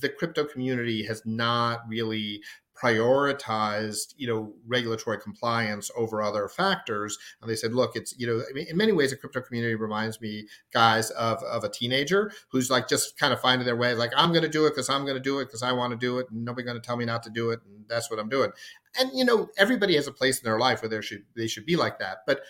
[0.00, 2.42] the crypto community has not really
[2.80, 7.18] prioritized you know regulatory compliance over other factors.
[7.40, 10.46] And they said look it's you know in many ways the crypto community reminds me
[10.72, 14.30] guys of, of a teenager who's like just kind of finding their way like i'm
[14.30, 16.18] going to do it because i'm going to do it because i want to do
[16.18, 18.28] it and nobody's going to tell me not to do it and that's what i'm
[18.28, 18.50] doing.
[18.98, 21.66] And you know everybody has a place in their life where they should they should
[21.66, 22.18] be like that.
[22.26, 22.40] But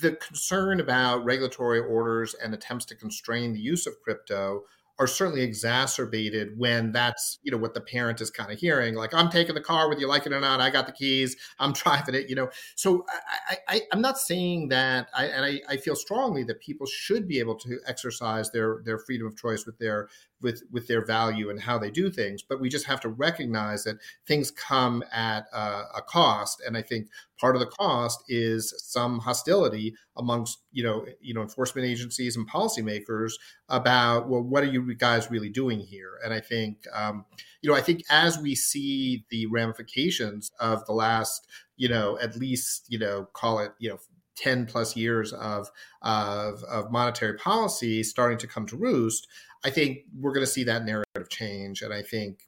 [0.00, 4.64] the concern about regulatory orders and attempts to constrain the use of crypto
[5.00, 9.14] are certainly exacerbated when that's you know what the parent is kind of hearing like
[9.14, 11.72] i'm taking the car whether you like it or not i got the keys i'm
[11.80, 12.50] driving it you know?
[12.76, 13.06] So
[13.48, 17.26] i, I i'm not saying that i and I, I feel strongly that people should
[17.26, 20.08] be able to exercise their their freedom of choice with their
[20.42, 23.84] with with their value and how they do things but we just have to recognize
[23.84, 26.62] that things come at a, a cost.
[26.66, 27.08] And i think
[27.40, 32.48] part of the cost is some hostility amongst you know you know enforcement agencies and
[32.48, 33.32] policymakers
[33.68, 36.18] about well what are you guys really doing here?
[36.24, 37.24] And i think um,
[37.62, 42.36] you know i think as we see the ramifications of the last you know at
[42.36, 43.98] least you know call it you know
[44.36, 45.70] 10 plus years of,
[46.02, 49.28] of, of monetary policy starting to come to roost,
[49.64, 51.82] I think we're going to see that narrative change.
[51.82, 52.40] And I think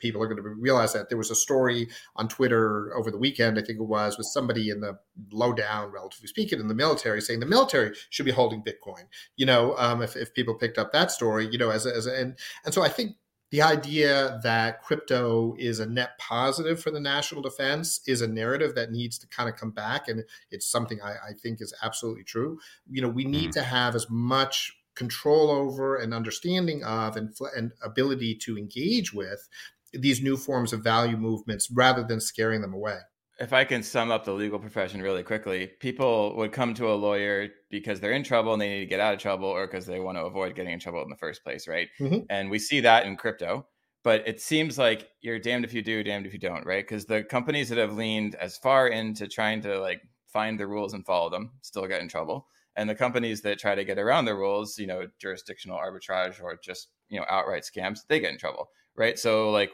[0.00, 3.58] people are going to realize that there was a story on Twitter over the weekend,
[3.58, 4.98] I think it was, with somebody in the
[5.30, 9.04] low down, relatively speaking, in the military saying the military should be holding Bitcoin.
[9.36, 12.06] You know, um, if, if people picked up that story, you know, as a, as
[12.06, 13.16] a, and and so I think
[13.50, 18.76] the idea that crypto is a net positive for the national defense is a narrative
[18.76, 22.24] that needs to kind of come back, and it's something I, I think is absolutely
[22.24, 22.58] true.
[22.88, 23.54] You know, we need mm.
[23.54, 29.48] to have as much control over and understanding of and, and ability to engage with
[29.94, 32.98] these new forms of value movements rather than scaring them away.
[33.38, 37.00] If I can sum up the legal profession really quickly, people would come to a
[37.08, 39.86] lawyer because they're in trouble and they need to get out of trouble or because
[39.86, 41.88] they want to avoid getting in trouble in the first place, right?
[41.98, 42.26] Mm-hmm.
[42.28, 43.66] And we see that in crypto.
[44.04, 46.86] But it seems like you're damned if you do, damned if you don't, right?
[46.86, 50.92] Because the companies that have leaned as far into trying to like find the rules
[50.92, 54.24] and follow them still get in trouble and the companies that try to get around
[54.24, 58.38] the rules you know jurisdictional arbitrage or just you know outright scams they get in
[58.38, 59.18] trouble right?
[59.18, 59.72] So like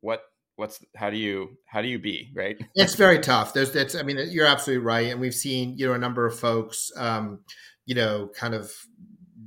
[0.00, 0.22] what
[0.56, 2.56] what's how do you how do you be right?
[2.74, 3.54] It's very tough.
[3.54, 5.10] There's that's i mean you're absolutely right.
[5.10, 7.40] And we've seen you know a number of folks um
[7.86, 8.72] you know kind of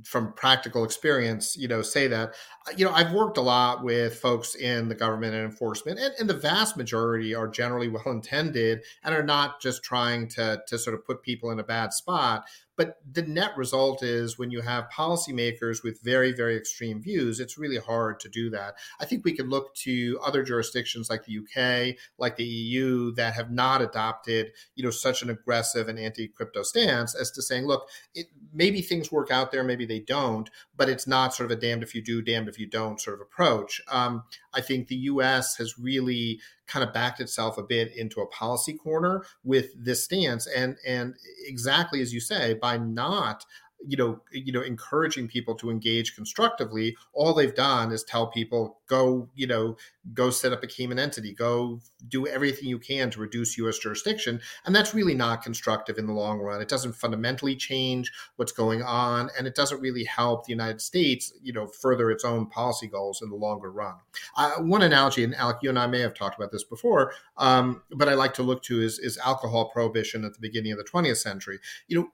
[0.04, 2.34] from practical experience, you know, say that.
[2.76, 6.30] You know, I've worked a lot with folks in the government and enforcement, and, and
[6.30, 10.94] the vast majority are generally well intended and are not just trying to to sort
[10.94, 12.44] of put people in a bad spot,
[12.78, 17.58] but the net result is when you have policymakers with very, very extreme views, it's
[17.58, 18.74] really hard to do that.
[19.00, 23.34] I think we could look to other jurisdictions like the UK, like the EU, that
[23.34, 27.88] have not adopted, you know, such an aggressive and anti-crypto stance as to saying, look,
[28.14, 31.60] it, maybe things work out there, maybe they don't, but it's not sort of a
[31.60, 33.82] damned if you do, damned if you don't sort of approach.
[33.90, 34.22] Um,
[34.54, 38.74] I think the US has really kind of backed itself a bit into a policy
[38.74, 40.46] corner with this stance.
[40.46, 41.14] And and
[41.46, 43.44] exactly as you say, by not
[43.86, 46.96] you know, you know, encouraging people to engage constructively.
[47.12, 49.76] All they've done is tell people go, you know,
[50.14, 53.78] go set up a Cayman entity, go do everything you can to reduce U.S.
[53.78, 56.60] jurisdiction, and that's really not constructive in the long run.
[56.60, 61.32] It doesn't fundamentally change what's going on, and it doesn't really help the United States,
[61.42, 63.94] you know, further its own policy goals in the longer run.
[64.36, 67.82] Uh, one analogy, and Alec, you and I may have talked about this before, um,
[67.92, 70.84] but I like to look to is, is alcohol prohibition at the beginning of the
[70.84, 71.58] 20th century.
[71.86, 72.08] You know,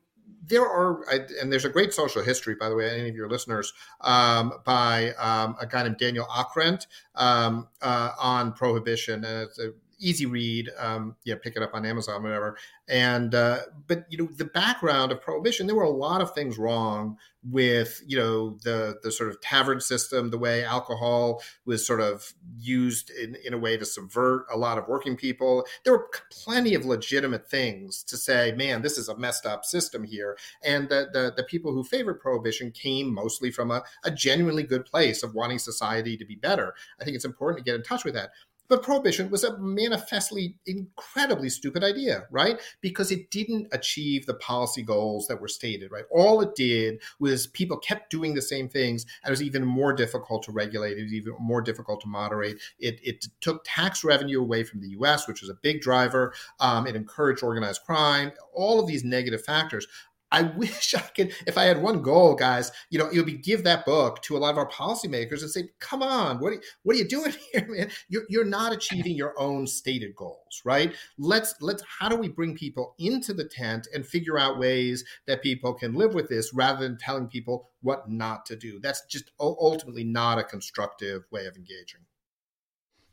[0.46, 1.04] there are,
[1.40, 5.12] and there's a great social history, by the way, any of your listeners, um, by
[5.12, 10.70] um, a guy named Daniel Okrent um, uh, on prohibition, and it's a easy read.
[10.78, 12.56] Um, yeah, pick it up on Amazon, whatever.
[12.88, 16.58] And uh, but you know the background of prohibition, there were a lot of things
[16.58, 17.16] wrong
[17.50, 22.32] with you know the the sort of tavern system, the way alcohol was sort of
[22.58, 25.64] used in, in a way to subvert a lot of working people.
[25.84, 30.04] There were plenty of legitimate things to say, man, this is a messed up system
[30.04, 30.36] here.
[30.62, 34.84] And the the, the people who favored prohibition came mostly from a, a genuinely good
[34.84, 36.74] place of wanting society to be better.
[37.00, 38.30] I think it's important to get in touch with that.
[38.68, 42.60] But prohibition was a manifestly incredibly stupid idea, right?
[42.80, 46.04] Because it didn't achieve the policy goals that were stated, right?
[46.10, 49.92] All it did was people kept doing the same things, and it was even more
[49.92, 50.98] difficult to regulate.
[50.98, 52.56] It was even more difficult to moderate.
[52.78, 56.32] It, it took tax revenue away from the U.S., which was a big driver.
[56.60, 58.32] Um, it encouraged organized crime.
[58.54, 59.86] All of these negative factors.
[60.34, 63.34] I wish I could, if I had one goal, guys, you know, it would be
[63.34, 66.62] give that book to a lot of our policymakers and say, come on, what are,
[66.82, 67.90] what are you doing here, man?
[68.08, 70.92] You're, you're not achieving your own stated goals, right?
[71.18, 75.42] Let's, let's, how do we bring people into the tent and figure out ways that
[75.42, 78.80] people can live with this rather than telling people what not to do?
[78.80, 82.00] That's just ultimately not a constructive way of engaging.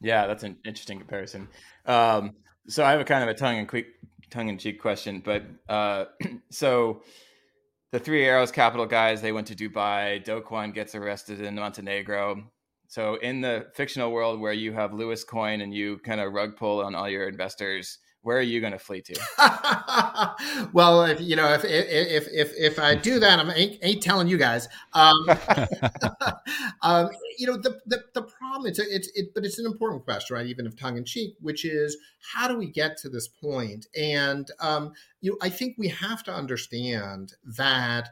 [0.02, 1.48] Yeah, that's an interesting comparison.
[1.86, 2.32] Um,
[2.68, 3.68] so I have a kind of a tongue and
[4.32, 6.06] tongue in cheek question, but uh,
[6.50, 7.04] so
[7.92, 10.24] the Three Arrows Capital guys they went to Dubai.
[10.24, 12.44] Do Kwon gets arrested in Montenegro.
[12.88, 16.58] So in the fictional world where you have Lewis Coin and you kind of rug
[16.58, 20.70] pull on all your investors, where are you going to flee to?
[20.74, 24.28] well, if, you know, if if if if I do that, I'm ain't, ain't telling
[24.28, 24.68] you guys.
[24.94, 25.16] Um,
[26.84, 30.36] um, you know, the, the the problem it's it's it, but it's an important question,
[30.36, 30.46] right?
[30.46, 31.98] Even if tongue in cheek, which is
[32.34, 33.88] how do we get to this point?
[33.98, 38.10] And um, you know, I think we have to understand that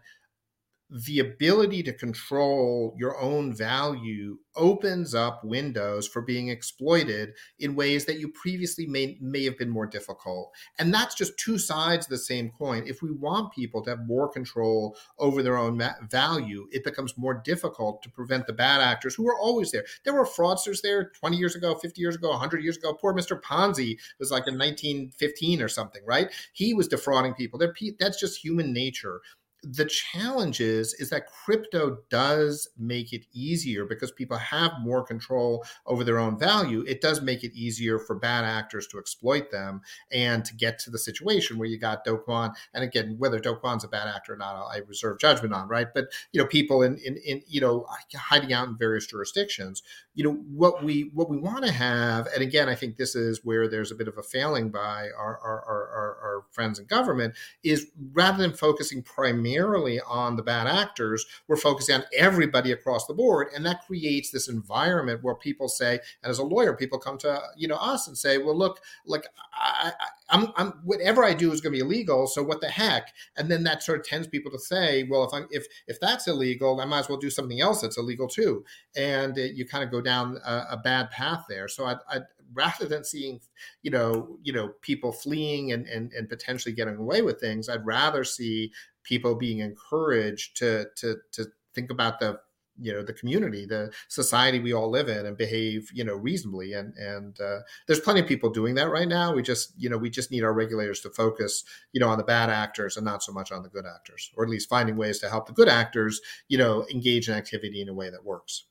[0.90, 8.06] the ability to control your own value opens up windows for being exploited in ways
[8.06, 10.52] that you previously may, may have been more difficult.
[10.80, 12.84] And that's just two sides of the same coin.
[12.88, 17.18] If we want people to have more control over their own ma- value, it becomes
[17.18, 19.86] more difficult to prevent the bad actors who are always there.
[20.04, 22.94] There were fraudsters there 20 years ago, 50 years ago, 100 years ago.
[22.94, 23.40] Poor Mr.
[23.40, 26.34] Ponzi was like in 1915 or something, right?
[26.54, 27.60] He was defrauding people.
[28.00, 29.22] That's just human nature
[29.64, 35.66] the challenge is is that crypto does make it easier because people have more control
[35.86, 36.84] over their own value.
[36.88, 40.90] It does make it easier for bad actors to exploit them and to get to
[40.90, 44.34] the situation where you got Do Kwon and again whether Do Kwon's a bad actor
[44.34, 45.88] or not I reserve judgment on right?
[45.94, 50.24] But you know people in in, in you know hiding out in various jurisdictions you
[50.24, 53.68] know what we what we want to have and again I think this is where
[53.68, 57.88] there's a bit of a failing by our our, our, our friends in government is
[58.14, 63.14] rather than focusing primarily primarily on the bad actors, we're focusing on everybody across the
[63.14, 63.48] board.
[63.56, 67.42] And that creates this environment where people say, and as a lawyer, people come to
[67.58, 69.92] you know us and say, well, look, like I,
[70.30, 72.28] am whatever I do is going to be illegal.
[72.28, 73.14] So what the heck?
[73.38, 76.28] And then that sort of tends people to say, well, if I'm if if that's
[76.28, 78.64] illegal, I might as well do something else that's illegal too.
[78.96, 81.68] And it, you kind of go down a, a bad path there.
[81.68, 82.20] So I, I
[82.54, 83.40] rather than seeing
[83.84, 87.86] you know you know people fleeing and, and and potentially getting away with things i'd
[87.86, 88.72] rather see
[89.10, 92.40] people being encouraged to to to think about the
[92.82, 96.74] you know the community the society we all live in and behave you know reasonably
[96.74, 99.98] and and uh, there's plenty of people doing that right now we just you know
[99.98, 103.24] we just need our regulators to focus you know on the bad actors and not
[103.24, 105.68] so much on the good actors or at least finding ways to help the good
[105.68, 108.66] actors you know engage in activity in a way that works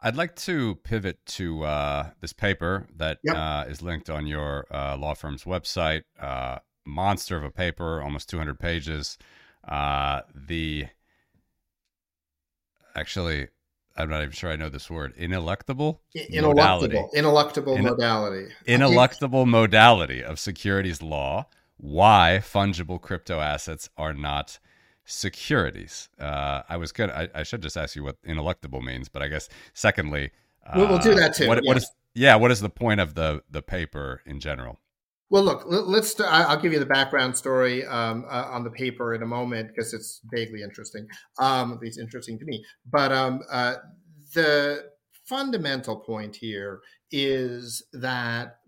[0.00, 3.36] I'd like to pivot to uh, this paper that yep.
[3.36, 6.02] uh, is linked on your uh, law firm's website.
[6.86, 9.18] Uh, monster of a paper, almost 200 pages.
[9.66, 10.86] Uh, the
[12.94, 13.48] actually,
[13.96, 15.16] I'm not even sure I know this word.
[15.16, 18.52] Ineluctable, ineluctable, ineluctable In- modality.
[18.66, 21.46] Ineluctable modality of securities law.
[21.76, 24.58] Why fungible crypto assets are not
[25.04, 26.08] securities.
[26.18, 27.10] Uh, I was good.
[27.10, 30.30] I, I, should just ask you what ineluctable means, but I guess secondly,
[30.66, 31.46] uh, we'll, we'll do that too.
[31.46, 32.36] What, what is yeah?
[32.36, 34.78] What is the point of the the paper in general?
[35.30, 36.20] Well, look, let's.
[36.20, 39.94] I'll give you the background story um, uh, on the paper in a moment because
[39.94, 41.06] it's vaguely interesting,
[41.38, 42.64] um, at least interesting to me.
[42.90, 43.76] But um, uh,
[44.34, 44.90] the
[45.24, 48.58] fundamental point here is that,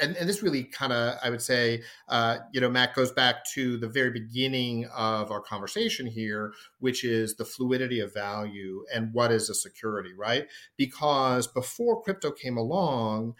[0.00, 3.44] and, and this really kind of, I would say, uh, you know, Matt goes back
[3.54, 9.12] to the very beginning of our conversation here, which is the fluidity of value and
[9.12, 10.46] what is a security, right?
[10.76, 13.34] Because before crypto came along,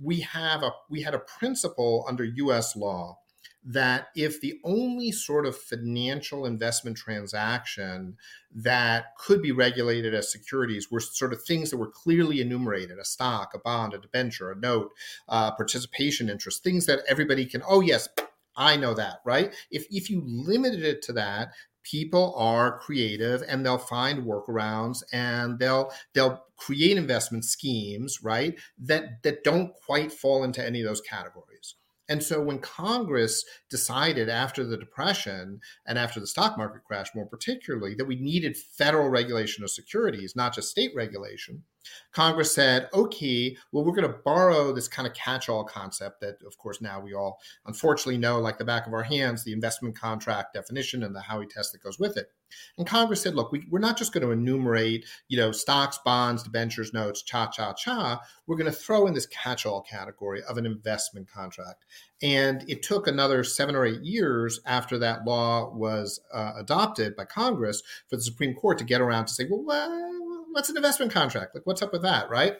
[0.00, 2.76] we have a we had a principle under U.S.
[2.76, 3.18] law
[3.64, 8.16] that if the only sort of financial investment transaction
[8.52, 13.04] that could be regulated as securities were sort of things that were clearly enumerated a
[13.04, 14.90] stock, a bond, a debenture, a note,
[15.28, 18.08] uh, participation interest, things that everybody can, oh, yes,
[18.56, 19.54] I know that, right?
[19.70, 21.52] If, if you limited it to that,
[21.82, 29.22] people are creative and they'll find workarounds and they'll they'll create investment schemes right that
[29.22, 31.74] that don't quite fall into any of those categories.
[32.08, 37.26] And so when Congress decided after the Depression and after the stock market crash, more
[37.26, 41.62] particularly, that we needed federal regulation of securities, not just state regulation,
[42.12, 46.36] Congress said, okay, well, we're going to borrow this kind of catch all concept that,
[46.46, 49.98] of course, now we all unfortunately know like the back of our hands, the investment
[49.98, 52.28] contract definition and the Howey test that goes with it.
[52.76, 56.42] And Congress said, look, we, are not just going to enumerate, you know, stocks, bonds,
[56.42, 58.20] debentures, notes, cha, cha, cha.
[58.46, 61.84] We're going to throw in this catch all category of an investment contract.
[62.22, 67.24] And it took another seven or eight years after that law was uh, adopted by
[67.24, 71.12] Congress for the Supreme Court to get around to say, well, well what's an investment
[71.12, 71.54] contract?
[71.54, 72.56] Like, what's up with that, right?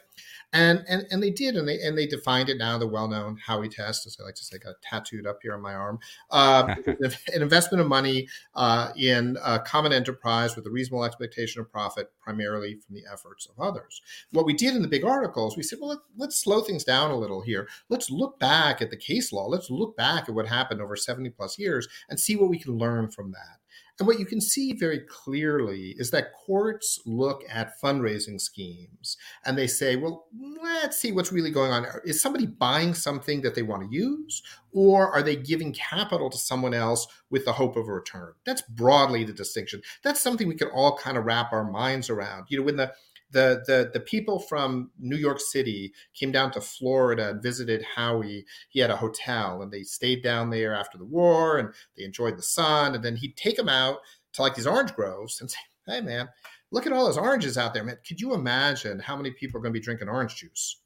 [0.51, 2.77] And and and they did, and they and they defined it now.
[2.77, 5.73] The well-known Howey test, as I like to say, got tattooed up here on my
[5.73, 5.99] arm.
[6.29, 11.71] Uh, an investment of money uh, in a common enterprise with a reasonable expectation of
[11.71, 14.01] profit, primarily from the efforts of others.
[14.31, 17.09] What we did in the big articles, we said, well, let, let's slow things down
[17.09, 17.67] a little here.
[17.89, 19.47] Let's look back at the case law.
[19.47, 22.77] Let's look back at what happened over seventy plus years and see what we can
[22.77, 23.62] learn from that.
[23.99, 29.55] And what you can see very clearly is that courts look at fundraising schemes and
[29.55, 30.25] they say, well,
[30.63, 31.85] let's see what's really going on.
[32.03, 34.41] Is somebody buying something that they want to use,
[34.71, 38.33] or are they giving capital to someone else with the hope of a return?
[38.45, 39.81] That's broadly the distinction.
[40.03, 42.45] That's something we can all kind of wrap our minds around.
[42.49, 42.93] You know, when the
[43.33, 48.43] the, the the people from New York City came down to Florida and visited Howey.
[48.69, 52.37] He had a hotel and they stayed down there after the war and they enjoyed
[52.37, 52.95] the sun.
[52.95, 53.97] And then he'd take them out
[54.33, 56.29] to like these orange groves and say, "Hey, man,
[56.71, 57.97] look at all those oranges out there, man.
[58.07, 60.79] Could you imagine how many people are going to be drinking orange juice?"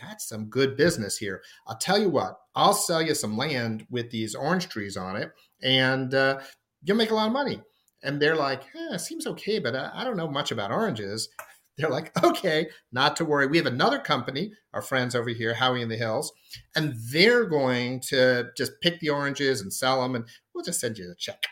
[0.00, 1.42] That's some good business here.
[1.66, 5.32] I'll tell you what, I'll sell you some land with these orange trees on it,
[5.62, 6.40] and uh,
[6.82, 7.62] you'll make a lot of money.
[8.02, 11.28] And they're like, eh, seems okay, but I, I don't know much about oranges.
[11.76, 13.46] They're like, okay, not to worry.
[13.46, 16.32] We have another company, our friends over here, Howey in the Hills,
[16.74, 20.24] and they're going to just pick the oranges and sell them, and
[20.54, 21.42] we'll just send you a check,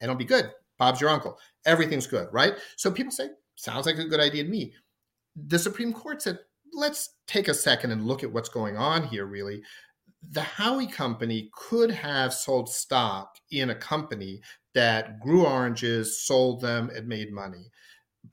[0.00, 0.50] and it'll be good.
[0.78, 1.38] Bob's your uncle.
[1.66, 2.54] Everything's good, right?
[2.76, 4.72] So people say, sounds like a good idea to me.
[5.36, 6.38] The Supreme Court said,
[6.72, 9.60] let's take a second and look at what's going on here, really.
[10.30, 14.40] The Howey company could have sold stock in a company
[14.74, 17.70] that grew oranges, sold them, and made money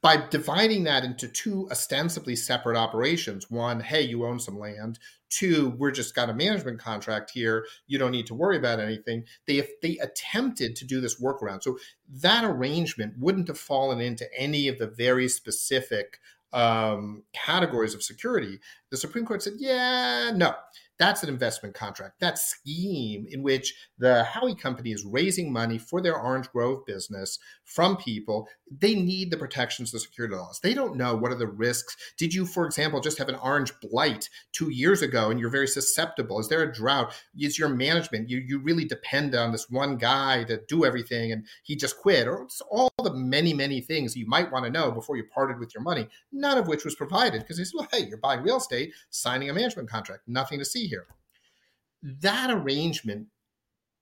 [0.02, 3.50] by dividing that into two ostensibly separate operations.
[3.50, 5.00] One hey you own some land.
[5.30, 7.66] Two we're just got a management contract here.
[7.88, 9.26] You don't need to worry about anything.
[9.48, 11.64] They if they attempted to do this workaround.
[11.64, 11.78] So
[12.22, 16.20] that arrangement wouldn't have fallen into any of the very specific
[16.54, 18.60] um, categories of security.
[18.92, 20.54] The supreme court said yeah no
[20.98, 22.20] that's an investment contract.
[22.20, 27.40] That scheme in which the Howey company is raising money for their Orange Grove business
[27.64, 28.48] from people,
[28.80, 30.60] they need the protections of the security laws.
[30.62, 31.96] They don't know what are the risks.
[32.18, 35.68] Did you, for example, just have an orange blight two years ago and you're very
[35.68, 36.40] susceptible?
[36.40, 37.14] Is there a drought?
[37.38, 41.46] Is your management, you, you really depend on this one guy to do everything and
[41.64, 42.28] he just quit?
[42.28, 45.60] Or it's all the many, many things you might want to know before you parted
[45.60, 48.42] with your money, none of which was provided because they said, well, hey, you're buying
[48.42, 51.08] real estate, signing a management contract, nothing to see here.
[52.02, 53.28] That arrangement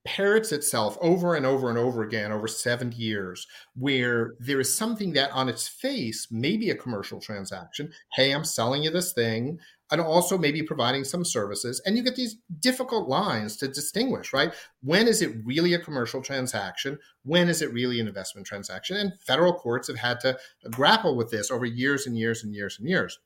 [0.05, 5.13] parrots itself over and over and over again over 70 years, where there is something
[5.13, 7.91] that on its face may be a commercial transaction.
[8.13, 9.59] Hey, I'm selling you this thing,
[9.91, 11.81] and also maybe providing some services.
[11.85, 14.53] And you get these difficult lines to distinguish, right?
[14.81, 16.97] When is it really a commercial transaction?
[17.23, 18.97] When is it really an investment transaction?
[18.97, 20.37] And federal courts have had to
[20.71, 23.19] grapple with this over years and years and years and years.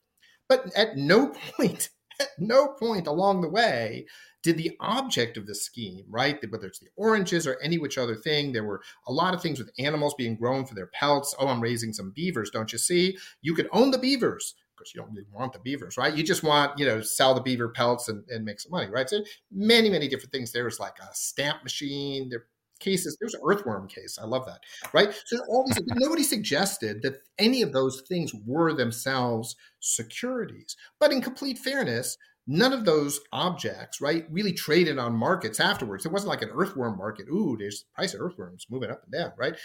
[0.50, 1.28] But at no
[1.58, 1.90] point,
[2.20, 4.06] at no point along the way
[4.44, 6.40] did the object of the scheme, right?
[6.50, 9.60] Whether it's the oranges or any which other thing, there were a lot of things
[9.60, 11.36] with animals being grown for their pelts.
[11.40, 13.18] Oh, I'm raising some beavers, don't you see?
[13.42, 16.16] You could own the beavers, because you don't really want the beavers, right?
[16.16, 19.10] You just want, you know, sell the beaver pelts and, and make some money, right?
[19.10, 20.52] So many, many different things.
[20.52, 22.30] There's like a stamp machine.
[22.30, 22.46] There
[22.78, 23.18] cases.
[23.20, 24.18] There's an earthworm case.
[24.22, 24.60] I love that,
[24.94, 25.14] right?
[25.26, 30.76] So all these, nobody suggested that any of those things were themselves securities.
[31.00, 32.18] But in complete fairness,
[32.48, 36.06] none of those objects, right, really traded on markets afterwards.
[36.06, 37.28] It wasn't like an earthworm market.
[37.30, 39.56] Ooh, there's the price of earthworms moving up and down, right?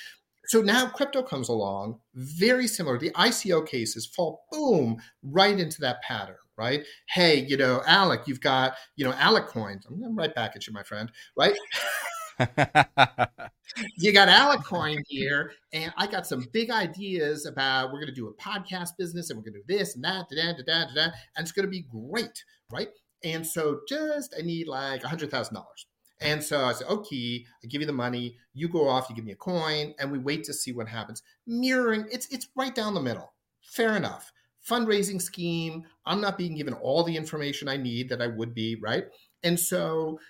[0.46, 2.98] So now crypto comes along, very similar.
[2.98, 6.84] The ICO cases fall boom right into that pattern, right?
[7.08, 9.86] Hey, you know, Alec, you've got, you know, Alec coins.
[9.86, 11.54] I'm right back at you, my friend, right?
[13.98, 18.14] you got Alec coin here, and I got some big ideas about we're going to
[18.14, 20.62] do a podcast business, and we're going to do this and that, da da da
[20.62, 21.02] da da,
[21.36, 22.88] and it's going to be great, right?
[23.24, 25.86] And so, just I need like a hundred thousand dollars.
[26.20, 29.24] And so I said, okay, I give you the money, you go off, you give
[29.24, 31.22] me a coin, and we wait to see what happens.
[31.46, 33.32] Mirroring, it's it's right down the middle.
[33.62, 34.32] Fair enough.
[34.68, 35.84] Fundraising scheme.
[36.06, 39.06] I'm not being given all the information I need that I would be, right?
[39.42, 40.20] And so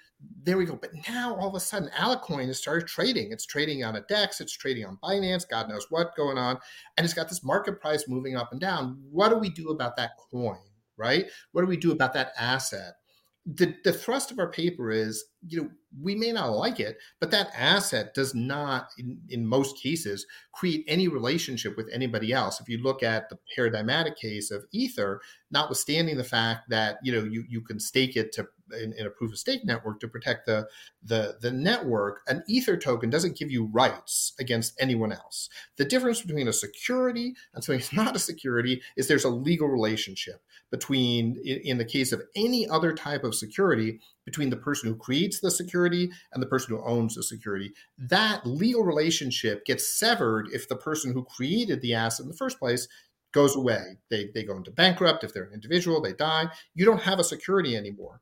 [0.44, 0.76] there we go.
[0.76, 3.32] But now all of a sudden, Alec coin has started trading.
[3.32, 6.58] It's trading on a DEX, it's trading on Binance, God knows what going on.
[6.96, 9.00] And it's got this market price moving up and down.
[9.10, 10.58] What do we do about that coin,
[10.96, 11.26] right?
[11.52, 12.94] What do we do about that asset?
[13.46, 15.70] The, the thrust of our paper is, you know,
[16.00, 20.84] we may not like it, but that asset does not, in, in most cases, create
[20.88, 22.60] any relationship with anybody else.
[22.60, 25.20] If you look at the paradigmatic case of Ether,
[25.50, 29.10] notwithstanding the fact that, you know, you, you can stake it to in, in, a
[29.10, 30.66] proof of stake network to protect the,
[31.02, 35.48] the the network, an Ether token doesn't give you rights against anyone else.
[35.76, 39.68] The difference between a security and something that's not a security is there's a legal
[39.68, 44.88] relationship between, in, in the case of any other type of security, between the person
[44.88, 47.72] who creates the security and the person who owns the security.
[47.98, 52.58] That legal relationship gets severed if the person who created the asset in the first
[52.58, 52.88] place
[53.32, 53.98] goes away.
[54.10, 55.24] They, they go into bankrupt.
[55.24, 56.48] If they're an individual, they die.
[56.74, 58.20] You don't have a security anymore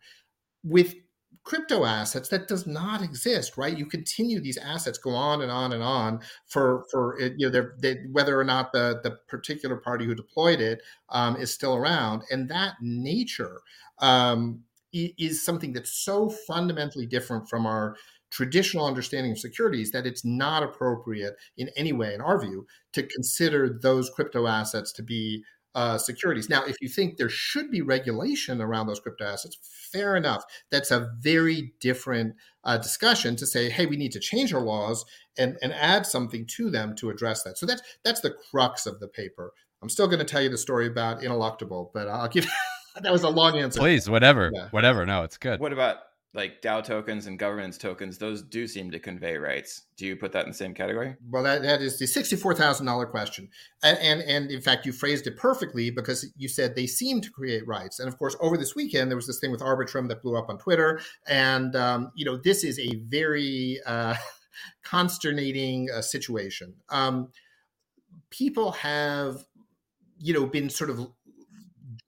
[0.62, 0.94] with
[1.42, 5.72] crypto assets that does not exist right you continue these assets go on and on
[5.72, 10.14] and on for for you know they're, whether or not the the particular party who
[10.14, 13.60] deployed it um, is still around and that nature
[14.00, 14.60] um,
[14.92, 17.96] is something that's so fundamentally different from our
[18.30, 23.02] traditional understanding of securities that it's not appropriate in any way in our view to
[23.02, 25.42] consider those crypto assets to be
[25.74, 26.48] uh, securities.
[26.48, 29.56] Now, if you think there should be regulation around those crypto assets,
[29.92, 30.42] fair enough.
[30.70, 32.34] That's a very different
[32.64, 35.04] uh, discussion to say, hey, we need to change our laws
[35.38, 37.56] and, and add something to them to address that.
[37.56, 39.52] So that's that's the crux of the paper.
[39.82, 42.46] I'm still going to tell you the story about Ineluctable, but I'll give
[43.02, 43.80] that was a long answer.
[43.80, 44.68] Please, whatever, yeah.
[44.70, 45.06] whatever.
[45.06, 45.60] No, it's good.
[45.60, 45.98] What about
[46.32, 49.82] like DAO tokens and governance tokens, those do seem to convey rights.
[49.96, 51.16] Do you put that in the same category?
[51.28, 53.48] Well, that, that is the sixty-four thousand dollar question,
[53.82, 57.30] and, and, and in fact, you phrased it perfectly because you said they seem to
[57.30, 57.98] create rights.
[57.98, 60.48] And of course, over this weekend, there was this thing with Arbitrum that blew up
[60.48, 64.14] on Twitter, and um, you know this is a very uh,
[64.84, 66.74] consternating uh, situation.
[66.90, 67.30] Um,
[68.30, 69.44] people have,
[70.20, 71.08] you know, been sort of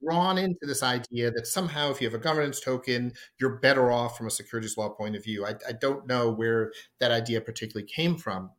[0.02, 4.16] drawn into this idea that somehow if you have a governance token, you're better off
[4.16, 5.44] from a securities law point of view.
[5.46, 8.50] I, I don't know where that idea particularly came from.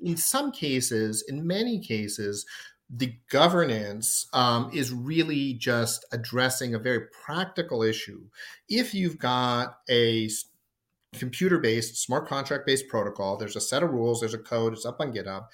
[0.00, 2.46] In some cases, in many cases,
[2.88, 8.22] the governance um, is really just addressing a very practical issue.
[8.68, 10.28] If you've got a
[11.14, 14.86] computer based, smart contract based protocol, there's a set of rules, there's a code, it's
[14.86, 15.44] up on GitHub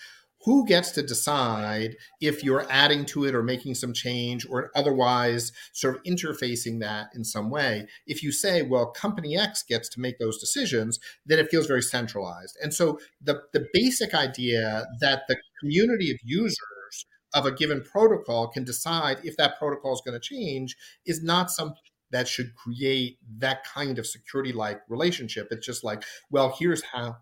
[0.46, 5.52] who gets to decide if you're adding to it or making some change or otherwise
[5.72, 7.86] sort of interfacing that in some way.
[8.06, 11.82] If you say well company x gets to make those decisions then it feels very
[11.82, 12.56] centralized.
[12.62, 16.56] And so the, the basic idea that the community of users
[17.34, 21.50] of a given protocol can decide if that protocol is going to change is not
[21.50, 21.76] something
[22.12, 25.48] that should create that kind of security like relationship.
[25.50, 27.16] It's just like well here's how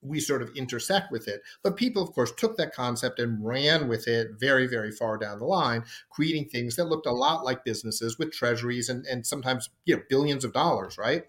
[0.00, 1.42] we sort of intersect with it.
[1.62, 5.38] But people, of course, took that concept and ran with it very, very far down
[5.38, 9.70] the line, creating things that looked a lot like businesses with treasuries and, and sometimes
[9.84, 11.24] you know billions of dollars, right?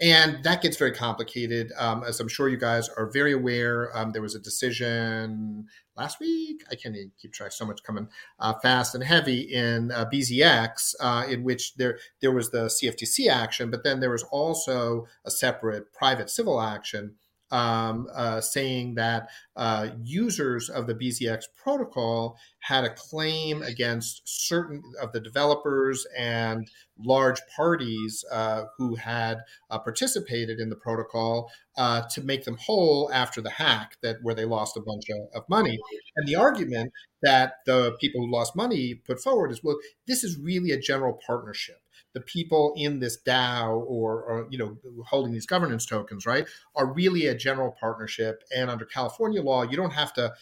[0.00, 1.72] And that gets very complicated.
[1.78, 6.18] Um, as I'm sure you guys are very aware, um, there was a decision last
[6.18, 6.64] week.
[6.68, 7.52] I can't even keep track.
[7.52, 8.08] So much coming
[8.40, 13.28] uh, fast and heavy in uh, BZX, uh, in which there there was the CFTC
[13.28, 17.14] action, but then there was also a separate private civil action
[17.50, 24.82] um, uh, saying that uh, users of the BZX protocol had a claim against certain
[25.00, 26.68] of the developers and
[26.98, 29.38] large parties uh, who had
[29.70, 34.34] uh, participated in the protocol uh, to make them whole after the hack that where
[34.34, 35.78] they lost a bunch of, of money.
[36.16, 36.92] And the argument
[37.22, 41.18] that the people who lost money put forward is, well, this is really a general
[41.26, 41.83] partnership
[42.14, 46.92] the people in this DAO or, or, you know holding these governance tokens, right, are
[46.92, 48.42] really a general partnership.
[48.54, 50.32] And under California law, you don't have to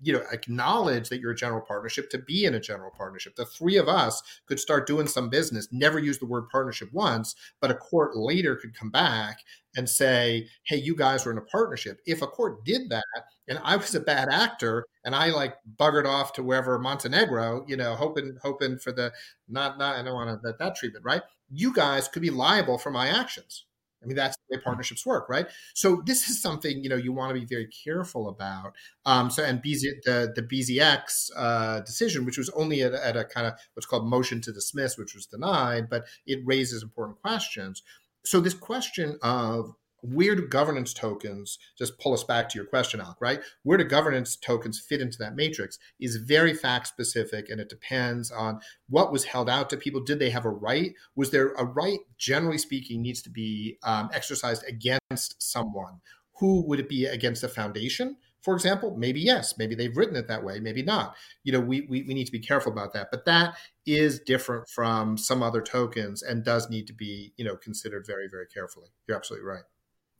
[0.00, 3.36] you know acknowledge that you're a general partnership to be in a general partnership.
[3.36, 7.34] The three of us could start doing some business never use the word partnership once
[7.60, 9.38] but a court later could come back
[9.76, 12.00] and say hey you guys were in a partnership.
[12.06, 13.04] If a court did that
[13.48, 17.76] and i was a bad actor and i like buggered off to wherever montenegro you
[17.76, 19.12] know hoping hoping for the
[19.48, 21.22] not not i don't want to that, that treatment right?
[21.52, 23.64] You guys could be liable for my actions
[24.02, 25.46] I mean, that's the way partnerships work, right?
[25.74, 28.72] So this is something you know you want to be very careful about.
[29.04, 33.24] Um, so and BZ, the the BZX uh, decision, which was only at, at a
[33.24, 37.82] kind of what's called motion to dismiss, which was denied, but it raises important questions.
[38.24, 43.00] So this question of where do governance tokens just pull us back to your question
[43.00, 43.40] alec right?
[43.62, 48.30] Where do governance tokens fit into that matrix is very fact specific and it depends
[48.30, 50.00] on what was held out to people.
[50.00, 50.92] Did they have a right?
[51.14, 56.00] Was there a right generally speaking needs to be um, exercised against someone.
[56.38, 58.96] Who would it be against a foundation for example?
[58.96, 59.58] Maybe yes.
[59.58, 60.60] Maybe they've written it that way.
[60.60, 61.16] Maybe not.
[61.44, 63.08] You know we, we, we need to be careful about that.
[63.10, 67.56] But that is different from some other tokens and does need to be you know
[67.56, 68.88] considered very very carefully.
[69.06, 69.64] You're absolutely right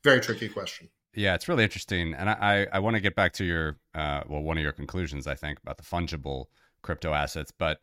[0.03, 0.89] very tricky question.
[1.15, 4.43] Yeah, it's really interesting, and I I, want to get back to your uh, well
[4.43, 6.47] one of your conclusions I think about the fungible
[6.83, 7.81] crypto assets, but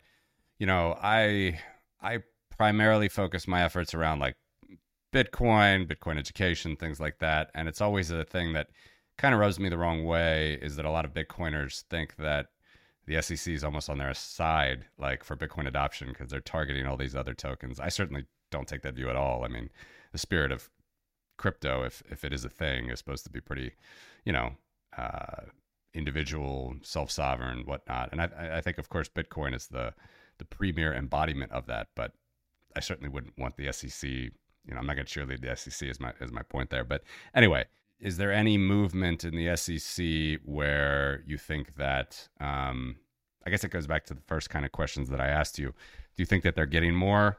[0.60, 1.60] you know I
[2.02, 2.20] I
[2.58, 4.38] primarily focus my efforts around like
[5.14, 8.68] Bitcoin, Bitcoin education, things like that, and it's always a thing that
[9.18, 12.48] kind of rubs me the wrong way is that a lot of Bitcoiners think that
[13.08, 16.98] the SEC is almost on their side, like for Bitcoin adoption, because they're targeting all
[16.98, 17.80] these other tokens.
[17.80, 19.44] I certainly don't take that view at all.
[19.44, 19.70] I mean,
[20.12, 20.70] the spirit of
[21.38, 23.74] crypto, if if it is a thing, is supposed to be pretty,
[24.26, 24.52] you know,
[24.98, 25.44] uh,
[25.94, 28.10] individual, self sovereign, whatnot.
[28.12, 29.94] And I, I think, of course, Bitcoin is the
[30.38, 31.88] the premier embodiment of that.
[31.96, 32.14] But
[32.76, 34.10] I certainly wouldn't want the SEC.
[34.10, 35.90] You know, I'm not going to cheerlead the SEC.
[35.90, 36.84] Is my is my point there.
[36.84, 37.66] But anyway,
[38.00, 42.28] is there any movement in the SEC where you think that?
[42.40, 42.98] Um,
[43.46, 45.68] I guess it goes back to the first kind of questions that I asked you.
[45.68, 47.38] Do you think that they're getting more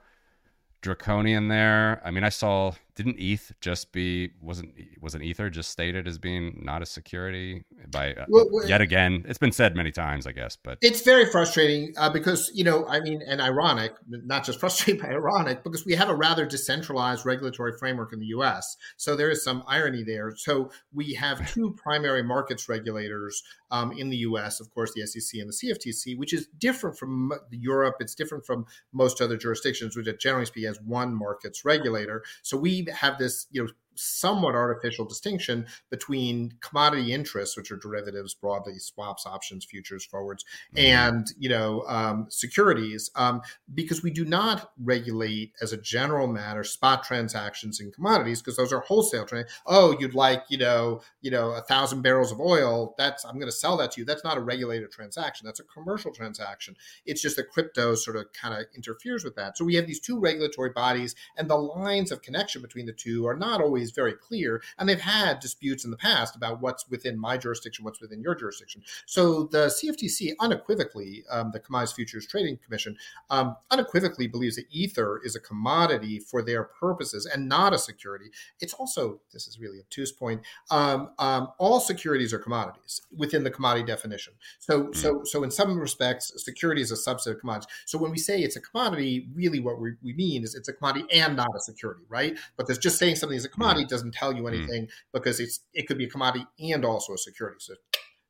[0.81, 2.01] draconian there?
[2.03, 6.61] I mean, I saw didn't ETH just be wasn't wasn't Ether just stated as being
[6.65, 9.25] not a security by uh, well, well, yet again?
[9.29, 12.89] It's been said many times, I guess, but it's very frustrating uh, because you know,
[12.89, 17.25] I mean, and ironic, not just frustrating, but ironic because we have a rather decentralized
[17.25, 18.77] regulatory framework in the U.S.
[18.97, 20.35] So there is some irony there.
[20.35, 24.59] So we have two primary markets regulators um, in the U.S.
[24.59, 27.97] Of course, the SEC and the CFTC, which is different from Europe.
[28.01, 32.25] It's different from most other jurisdictions, which generally speaking has one markets regulator.
[32.43, 38.35] So we have this, you know, somewhat artificial distinction between commodity interests, which are derivatives
[38.35, 40.45] broadly, swaps, options, futures, forwards,
[40.75, 40.87] mm-hmm.
[40.87, 43.43] and you know um, securities, um,
[43.75, 48.73] because we do not regulate as a general matter spot transactions in commodities because those
[48.73, 49.47] are wholesale trade.
[49.67, 52.95] Oh, you'd like you know you know a thousand barrels of oil?
[52.99, 54.05] That's I'm going to sell that to you.
[54.05, 55.47] That's not a regulated transaction.
[55.47, 56.77] That's a commercial transaction.
[57.05, 59.57] It's just that crypto sort of kind of interferes with that.
[59.57, 63.27] So we have these two regulatory bodies, and the lines of connection between the two
[63.27, 64.63] are not always very clear.
[64.79, 68.35] And they've had disputes in the past about what's within my jurisdiction, what's within your
[68.35, 68.83] jurisdiction.
[69.07, 72.97] So the CFTC unequivocally, um, the Commodities Futures Trading Commission,
[73.31, 78.27] um, unequivocally believes that Ether is a commodity for their purposes and not a security.
[78.61, 83.51] It's also, this is really obtuse point, um, um all securities are commodities within the
[83.51, 84.35] commodity definition.
[84.59, 87.69] So, mm so, so in some respects, security is a subset of commodities.
[87.87, 90.73] So when we say it's a commodity, really what we, we mean is it's a
[90.73, 92.37] commodity and not a security, right?
[92.57, 94.55] Because just saying something is a commodity commodity doesn't tell you hmm.
[94.55, 94.91] anything mm.
[95.13, 97.59] because it's it could be a commodity and also a security.
[97.61, 97.75] So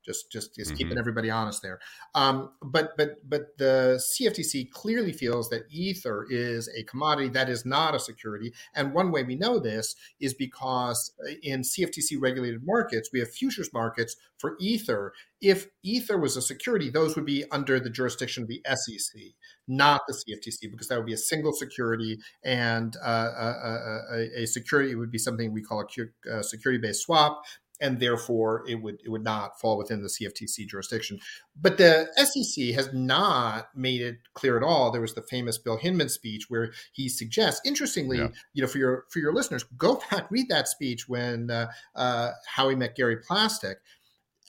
[0.09, 0.77] just just just mm-hmm.
[0.77, 1.79] keeping everybody honest there.
[2.15, 7.67] Um, but but but the CFTC clearly feels that Ether is a commodity that is
[7.67, 13.11] not a security, and one way we know this is because in CFTC regulated markets
[13.13, 15.13] we have futures markets for Ether.
[15.41, 19.21] If Ether was a security, those would be under the jurisdiction of the SEC,
[19.69, 24.47] not the CFTC, because that would be a single security and uh, a, a, a,
[24.47, 24.91] security.
[24.91, 25.85] It would be something we call
[26.29, 27.45] a security-based swap
[27.81, 31.19] and therefore it would it would not fall within the CFTC jurisdiction.
[31.61, 34.91] But the SEC has not made it clear at all.
[34.91, 38.29] There was the famous Bill Hinman speech where he suggests, interestingly, yeah.
[38.53, 42.31] you know, for your for your listeners, go back read that speech when uh, uh,
[42.57, 43.79] Howey met Gary Plastic.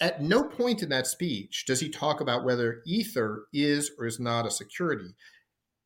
[0.02, 4.18] At no point in that speech does he talk about whether Ether is or is
[4.18, 5.14] not a security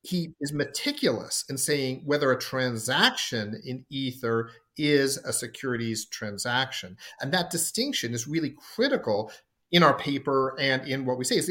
[0.04, 6.98] he is meticulous in saying whether a transaction in Ether is a securities transaction.
[7.22, 9.32] And that distinction is really critical
[9.72, 11.42] in our paper and in what we say.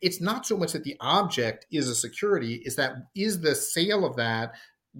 [0.00, 4.04] It's not so much that the object is a security, is that is the sale
[4.04, 4.54] of that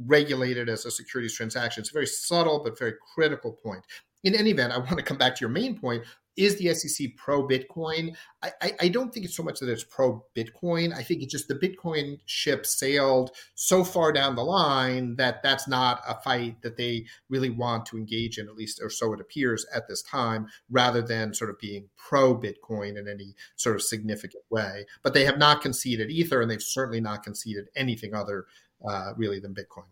[0.07, 1.81] regulated as a securities transaction?
[1.81, 3.85] It's a very subtle but very critical point.
[4.23, 6.05] In any event, I want to come back to your main point,
[6.37, 8.17] is the SEC pro Bitcoin?
[8.43, 10.95] I, I, I, don't think it's so much that it's pro Bitcoin.
[10.95, 15.69] I think it's just the Bitcoin ship sailed so far down the line that that's
[15.69, 19.21] not a fight that they really want to engage in, at least, or so it
[19.21, 23.83] appears at this time, rather than sort of being pro Bitcoin in any sort of
[23.83, 24.87] significant way.
[25.03, 28.47] But they have not conceded Ether, and they've certainly not conceded anything other
[28.89, 29.89] uh, really than Bitcoin.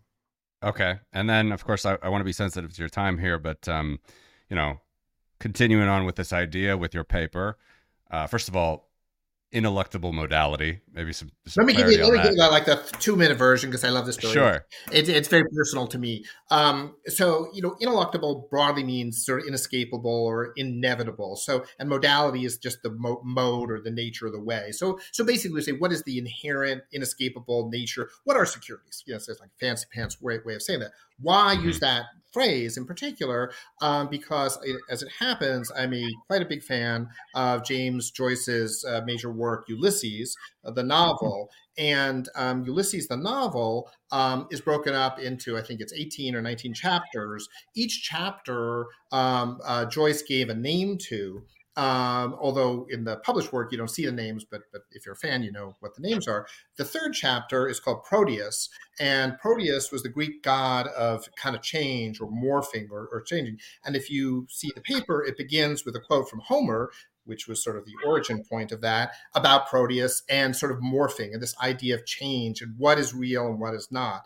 [0.63, 0.99] Okay.
[1.13, 3.67] And then, of course, I, I want to be sensitive to your time here, but,
[3.67, 3.99] um,
[4.49, 4.79] you know,
[5.39, 7.57] continuing on with this idea with your paper,
[8.11, 8.89] uh, first of all,
[9.51, 10.79] ineluctable modality.
[10.93, 11.31] Maybe some.
[11.47, 12.03] some let me give you.
[12.03, 14.33] Let me give you like the two minute version because I love this story.
[14.33, 16.25] Sure, it's it's very personal to me.
[16.51, 21.35] Um, so you know, ineluctable broadly means sort of inescapable or inevitable.
[21.35, 24.71] So and modality is just the mo- mode or the nature of the way.
[24.71, 28.09] So so basically, we say what is the inherent inescapable nature?
[28.23, 29.03] What are securities?
[29.05, 30.91] You know, so it's like fancy pants way way of saying that.
[31.21, 31.65] Why mm-hmm.
[31.65, 33.51] use that phrase in particular
[33.81, 34.59] um, because
[34.91, 39.65] as it happens i'm a quite a big fan of james joyce's uh, major work
[39.67, 41.49] ulysses uh, the novel.
[41.77, 46.41] And um, ulysses the novel um, is broken up into i think it's 18 or
[46.41, 47.47] 19 chapters.
[47.75, 51.43] Each chapter um, uh, joyce gave a name to
[51.79, 55.13] um, although in the published work you don't see the names, but but if you're
[55.13, 56.45] a fan, you know what the names are.
[56.75, 58.67] The third chapter is called Proteus,
[58.99, 63.59] and Proteus was the Greek god of kind of change or morphing or, or changing.
[63.85, 66.91] And if you see the paper, it begins with a quote from Homer,
[67.23, 71.31] which was sort of the origin point of that, about Proteus and sort of morphing
[71.31, 74.23] and this idea of change and what is real and what is not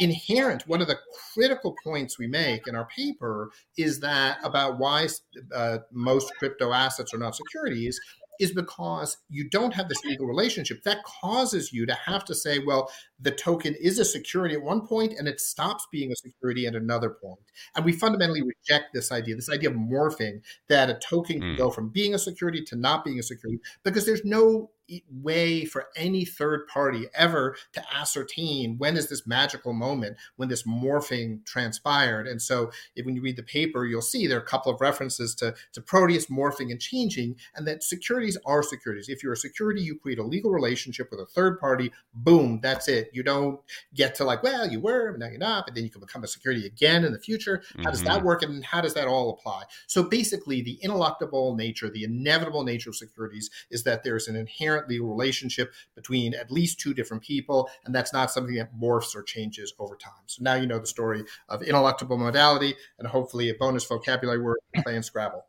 [0.00, 0.98] inherent one of the
[1.34, 5.06] critical points we make in our paper is that about why
[5.54, 8.00] uh, most crypto assets are not securities
[8.40, 12.58] is because you don't have this legal relationship that causes you to have to say
[12.58, 12.90] well
[13.20, 16.74] the token is a security at one point and it stops being a security at
[16.74, 17.38] another point
[17.76, 21.40] and we fundamentally reject this idea this idea of morphing that a token mm.
[21.40, 24.70] can go from being a security to not being a security because there's no
[25.10, 30.64] way for any third party ever to ascertain when is this magical moment when this
[30.64, 32.26] morphing transpired.
[32.26, 34.80] And so if, when you read the paper, you'll see there are a couple of
[34.80, 39.08] references to, to Proteus morphing and changing, and that securities are securities.
[39.08, 42.88] If you're a security, you create a legal relationship with a third party, boom, that's
[42.88, 43.10] it.
[43.12, 43.60] You don't
[43.94, 46.24] get to like, well, you were, but now you're not, but then you can become
[46.24, 47.62] a security again in the future.
[47.82, 48.08] How does mm-hmm.
[48.08, 48.42] that work?
[48.42, 49.64] And how does that all apply?
[49.86, 54.81] So basically, the ineluctable nature, the inevitable nature of securities is that there's an inherent
[54.82, 59.14] inherent legal relationship between at least two different people, and that's not something that morphs
[59.14, 60.12] or changes over time.
[60.26, 64.58] So now you know the story of ineluctable modality and hopefully a bonus vocabulary word
[64.82, 65.44] playing Scrabble.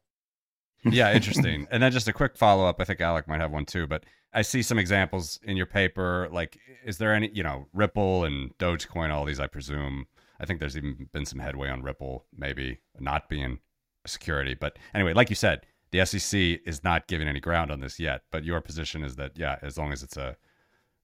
[0.83, 1.67] yeah, interesting.
[1.71, 2.77] and then just a quick follow up.
[2.79, 4.03] I think Alec might have one too, but
[4.33, 6.27] I see some examples in your paper.
[6.31, 10.07] Like, is there any, you know, Ripple and Dogecoin, all these, I presume.
[10.39, 13.59] I think there's even been some headway on Ripple, maybe not being
[14.03, 14.55] a security.
[14.59, 15.61] But anyway, like you said,
[15.93, 19.33] the SEC is not giving any ground on this yet, but your position is that
[19.37, 20.35] yeah, as long as it's a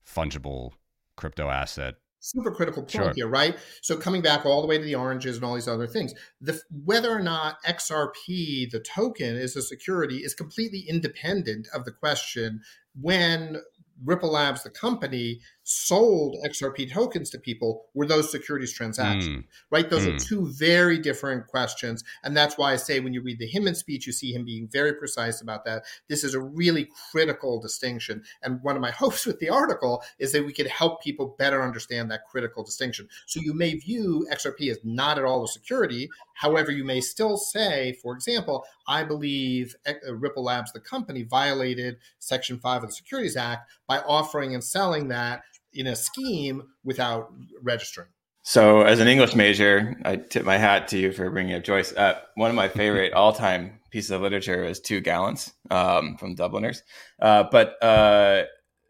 [0.04, 0.72] fungible
[1.16, 3.12] crypto asset, super critical point sure.
[3.14, 3.56] here, right?
[3.82, 6.60] So coming back all the way to the oranges and all these other things, the
[6.84, 12.60] whether or not XRP, the token, is a security is completely independent of the question
[13.00, 13.62] when
[14.04, 19.44] Ripple Labs, the company, sold XRP tokens to people were those securities transactions, mm.
[19.70, 19.88] right?
[19.88, 20.16] Those mm.
[20.16, 22.02] are two very different questions.
[22.24, 24.68] And that's why I say when you read the Hinman speech, you see him being
[24.68, 25.84] very precise about that.
[26.08, 28.22] This is a really critical distinction.
[28.42, 31.62] And one of my hopes with the article is that we could help people better
[31.62, 33.08] understand that critical distinction.
[33.26, 36.08] So you may view XRP as not at all a security.
[36.34, 41.98] However, you may still say, for example, I believe uh, Ripple Labs, the company, violated
[42.18, 45.42] Section 5 of the Securities Act by offering and selling that
[45.72, 48.08] in a scheme without registering.
[48.42, 51.92] So, as an English major, I tip my hat to you for bringing up Joyce.
[51.92, 56.82] Uh, one of my favorite all-time pieces of literature is Two Gallants um, from Dubliners.
[57.20, 58.44] Uh, but uh,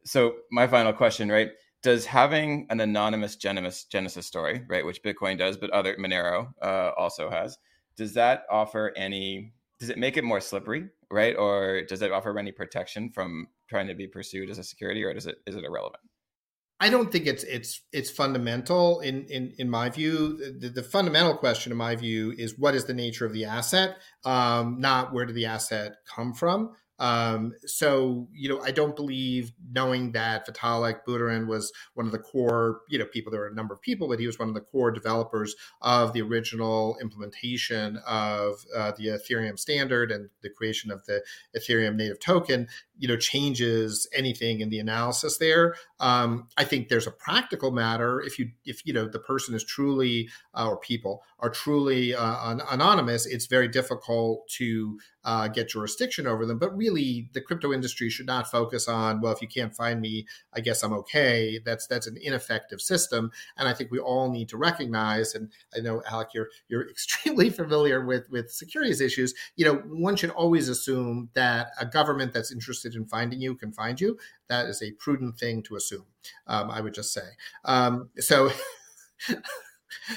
[0.04, 1.50] so, my final question, right?
[1.82, 6.92] Does having an anonymous Genesis, Genesis story, right, which Bitcoin does, but other Monero uh,
[6.96, 7.58] also has,
[7.96, 11.34] does that offer any does it make it more slippery, right?
[11.36, 15.12] Or does it offer any protection from trying to be pursued as a security, or
[15.12, 16.02] does it is it irrelevant?
[16.82, 20.38] I don't think it's it's it's fundamental in in in my view.
[20.58, 23.98] The, the fundamental question, in my view, is what is the nature of the asset,
[24.24, 26.72] um, not where did the asset come from.
[27.00, 32.18] Um, so, you know, I don't believe knowing that Vitalik Buterin was one of the
[32.18, 34.54] core, you know, people, there were a number of people, but he was one of
[34.54, 40.90] the core developers of the original implementation of uh, the Ethereum standard and the creation
[40.90, 41.24] of the
[41.56, 42.68] Ethereum native token,
[42.98, 45.74] you know, changes anything in the analysis there.
[46.00, 49.62] Um, I think there's a practical matter if you, if, you know, the person is
[49.62, 56.26] truly, uh, or people are truly uh, anonymous, it's very difficult to uh, get jurisdiction
[56.26, 56.58] over them.
[56.58, 60.26] But really, the crypto industry should not focus on, well, if you can't find me,
[60.52, 61.60] I guess I'm okay.
[61.64, 65.34] That's that's an ineffective system, and I think we all need to recognize.
[65.34, 69.34] And I know Alec, you're you're extremely familiar with with securities issues.
[69.56, 73.72] You know, one should always assume that a government that's interested in finding you can
[73.72, 74.18] find you.
[74.50, 76.04] That is a prudent thing to assume.
[76.46, 77.28] Um, I would just say.
[77.64, 78.50] Um, so.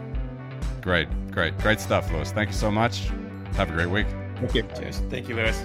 [0.81, 2.31] Great, great, great stuff, Lewis.
[2.31, 3.11] Thank you so much.
[3.55, 4.07] Have a great week.
[4.37, 4.63] Thank you.
[4.77, 5.03] Cheers.
[5.11, 5.65] Thank you, Lewis.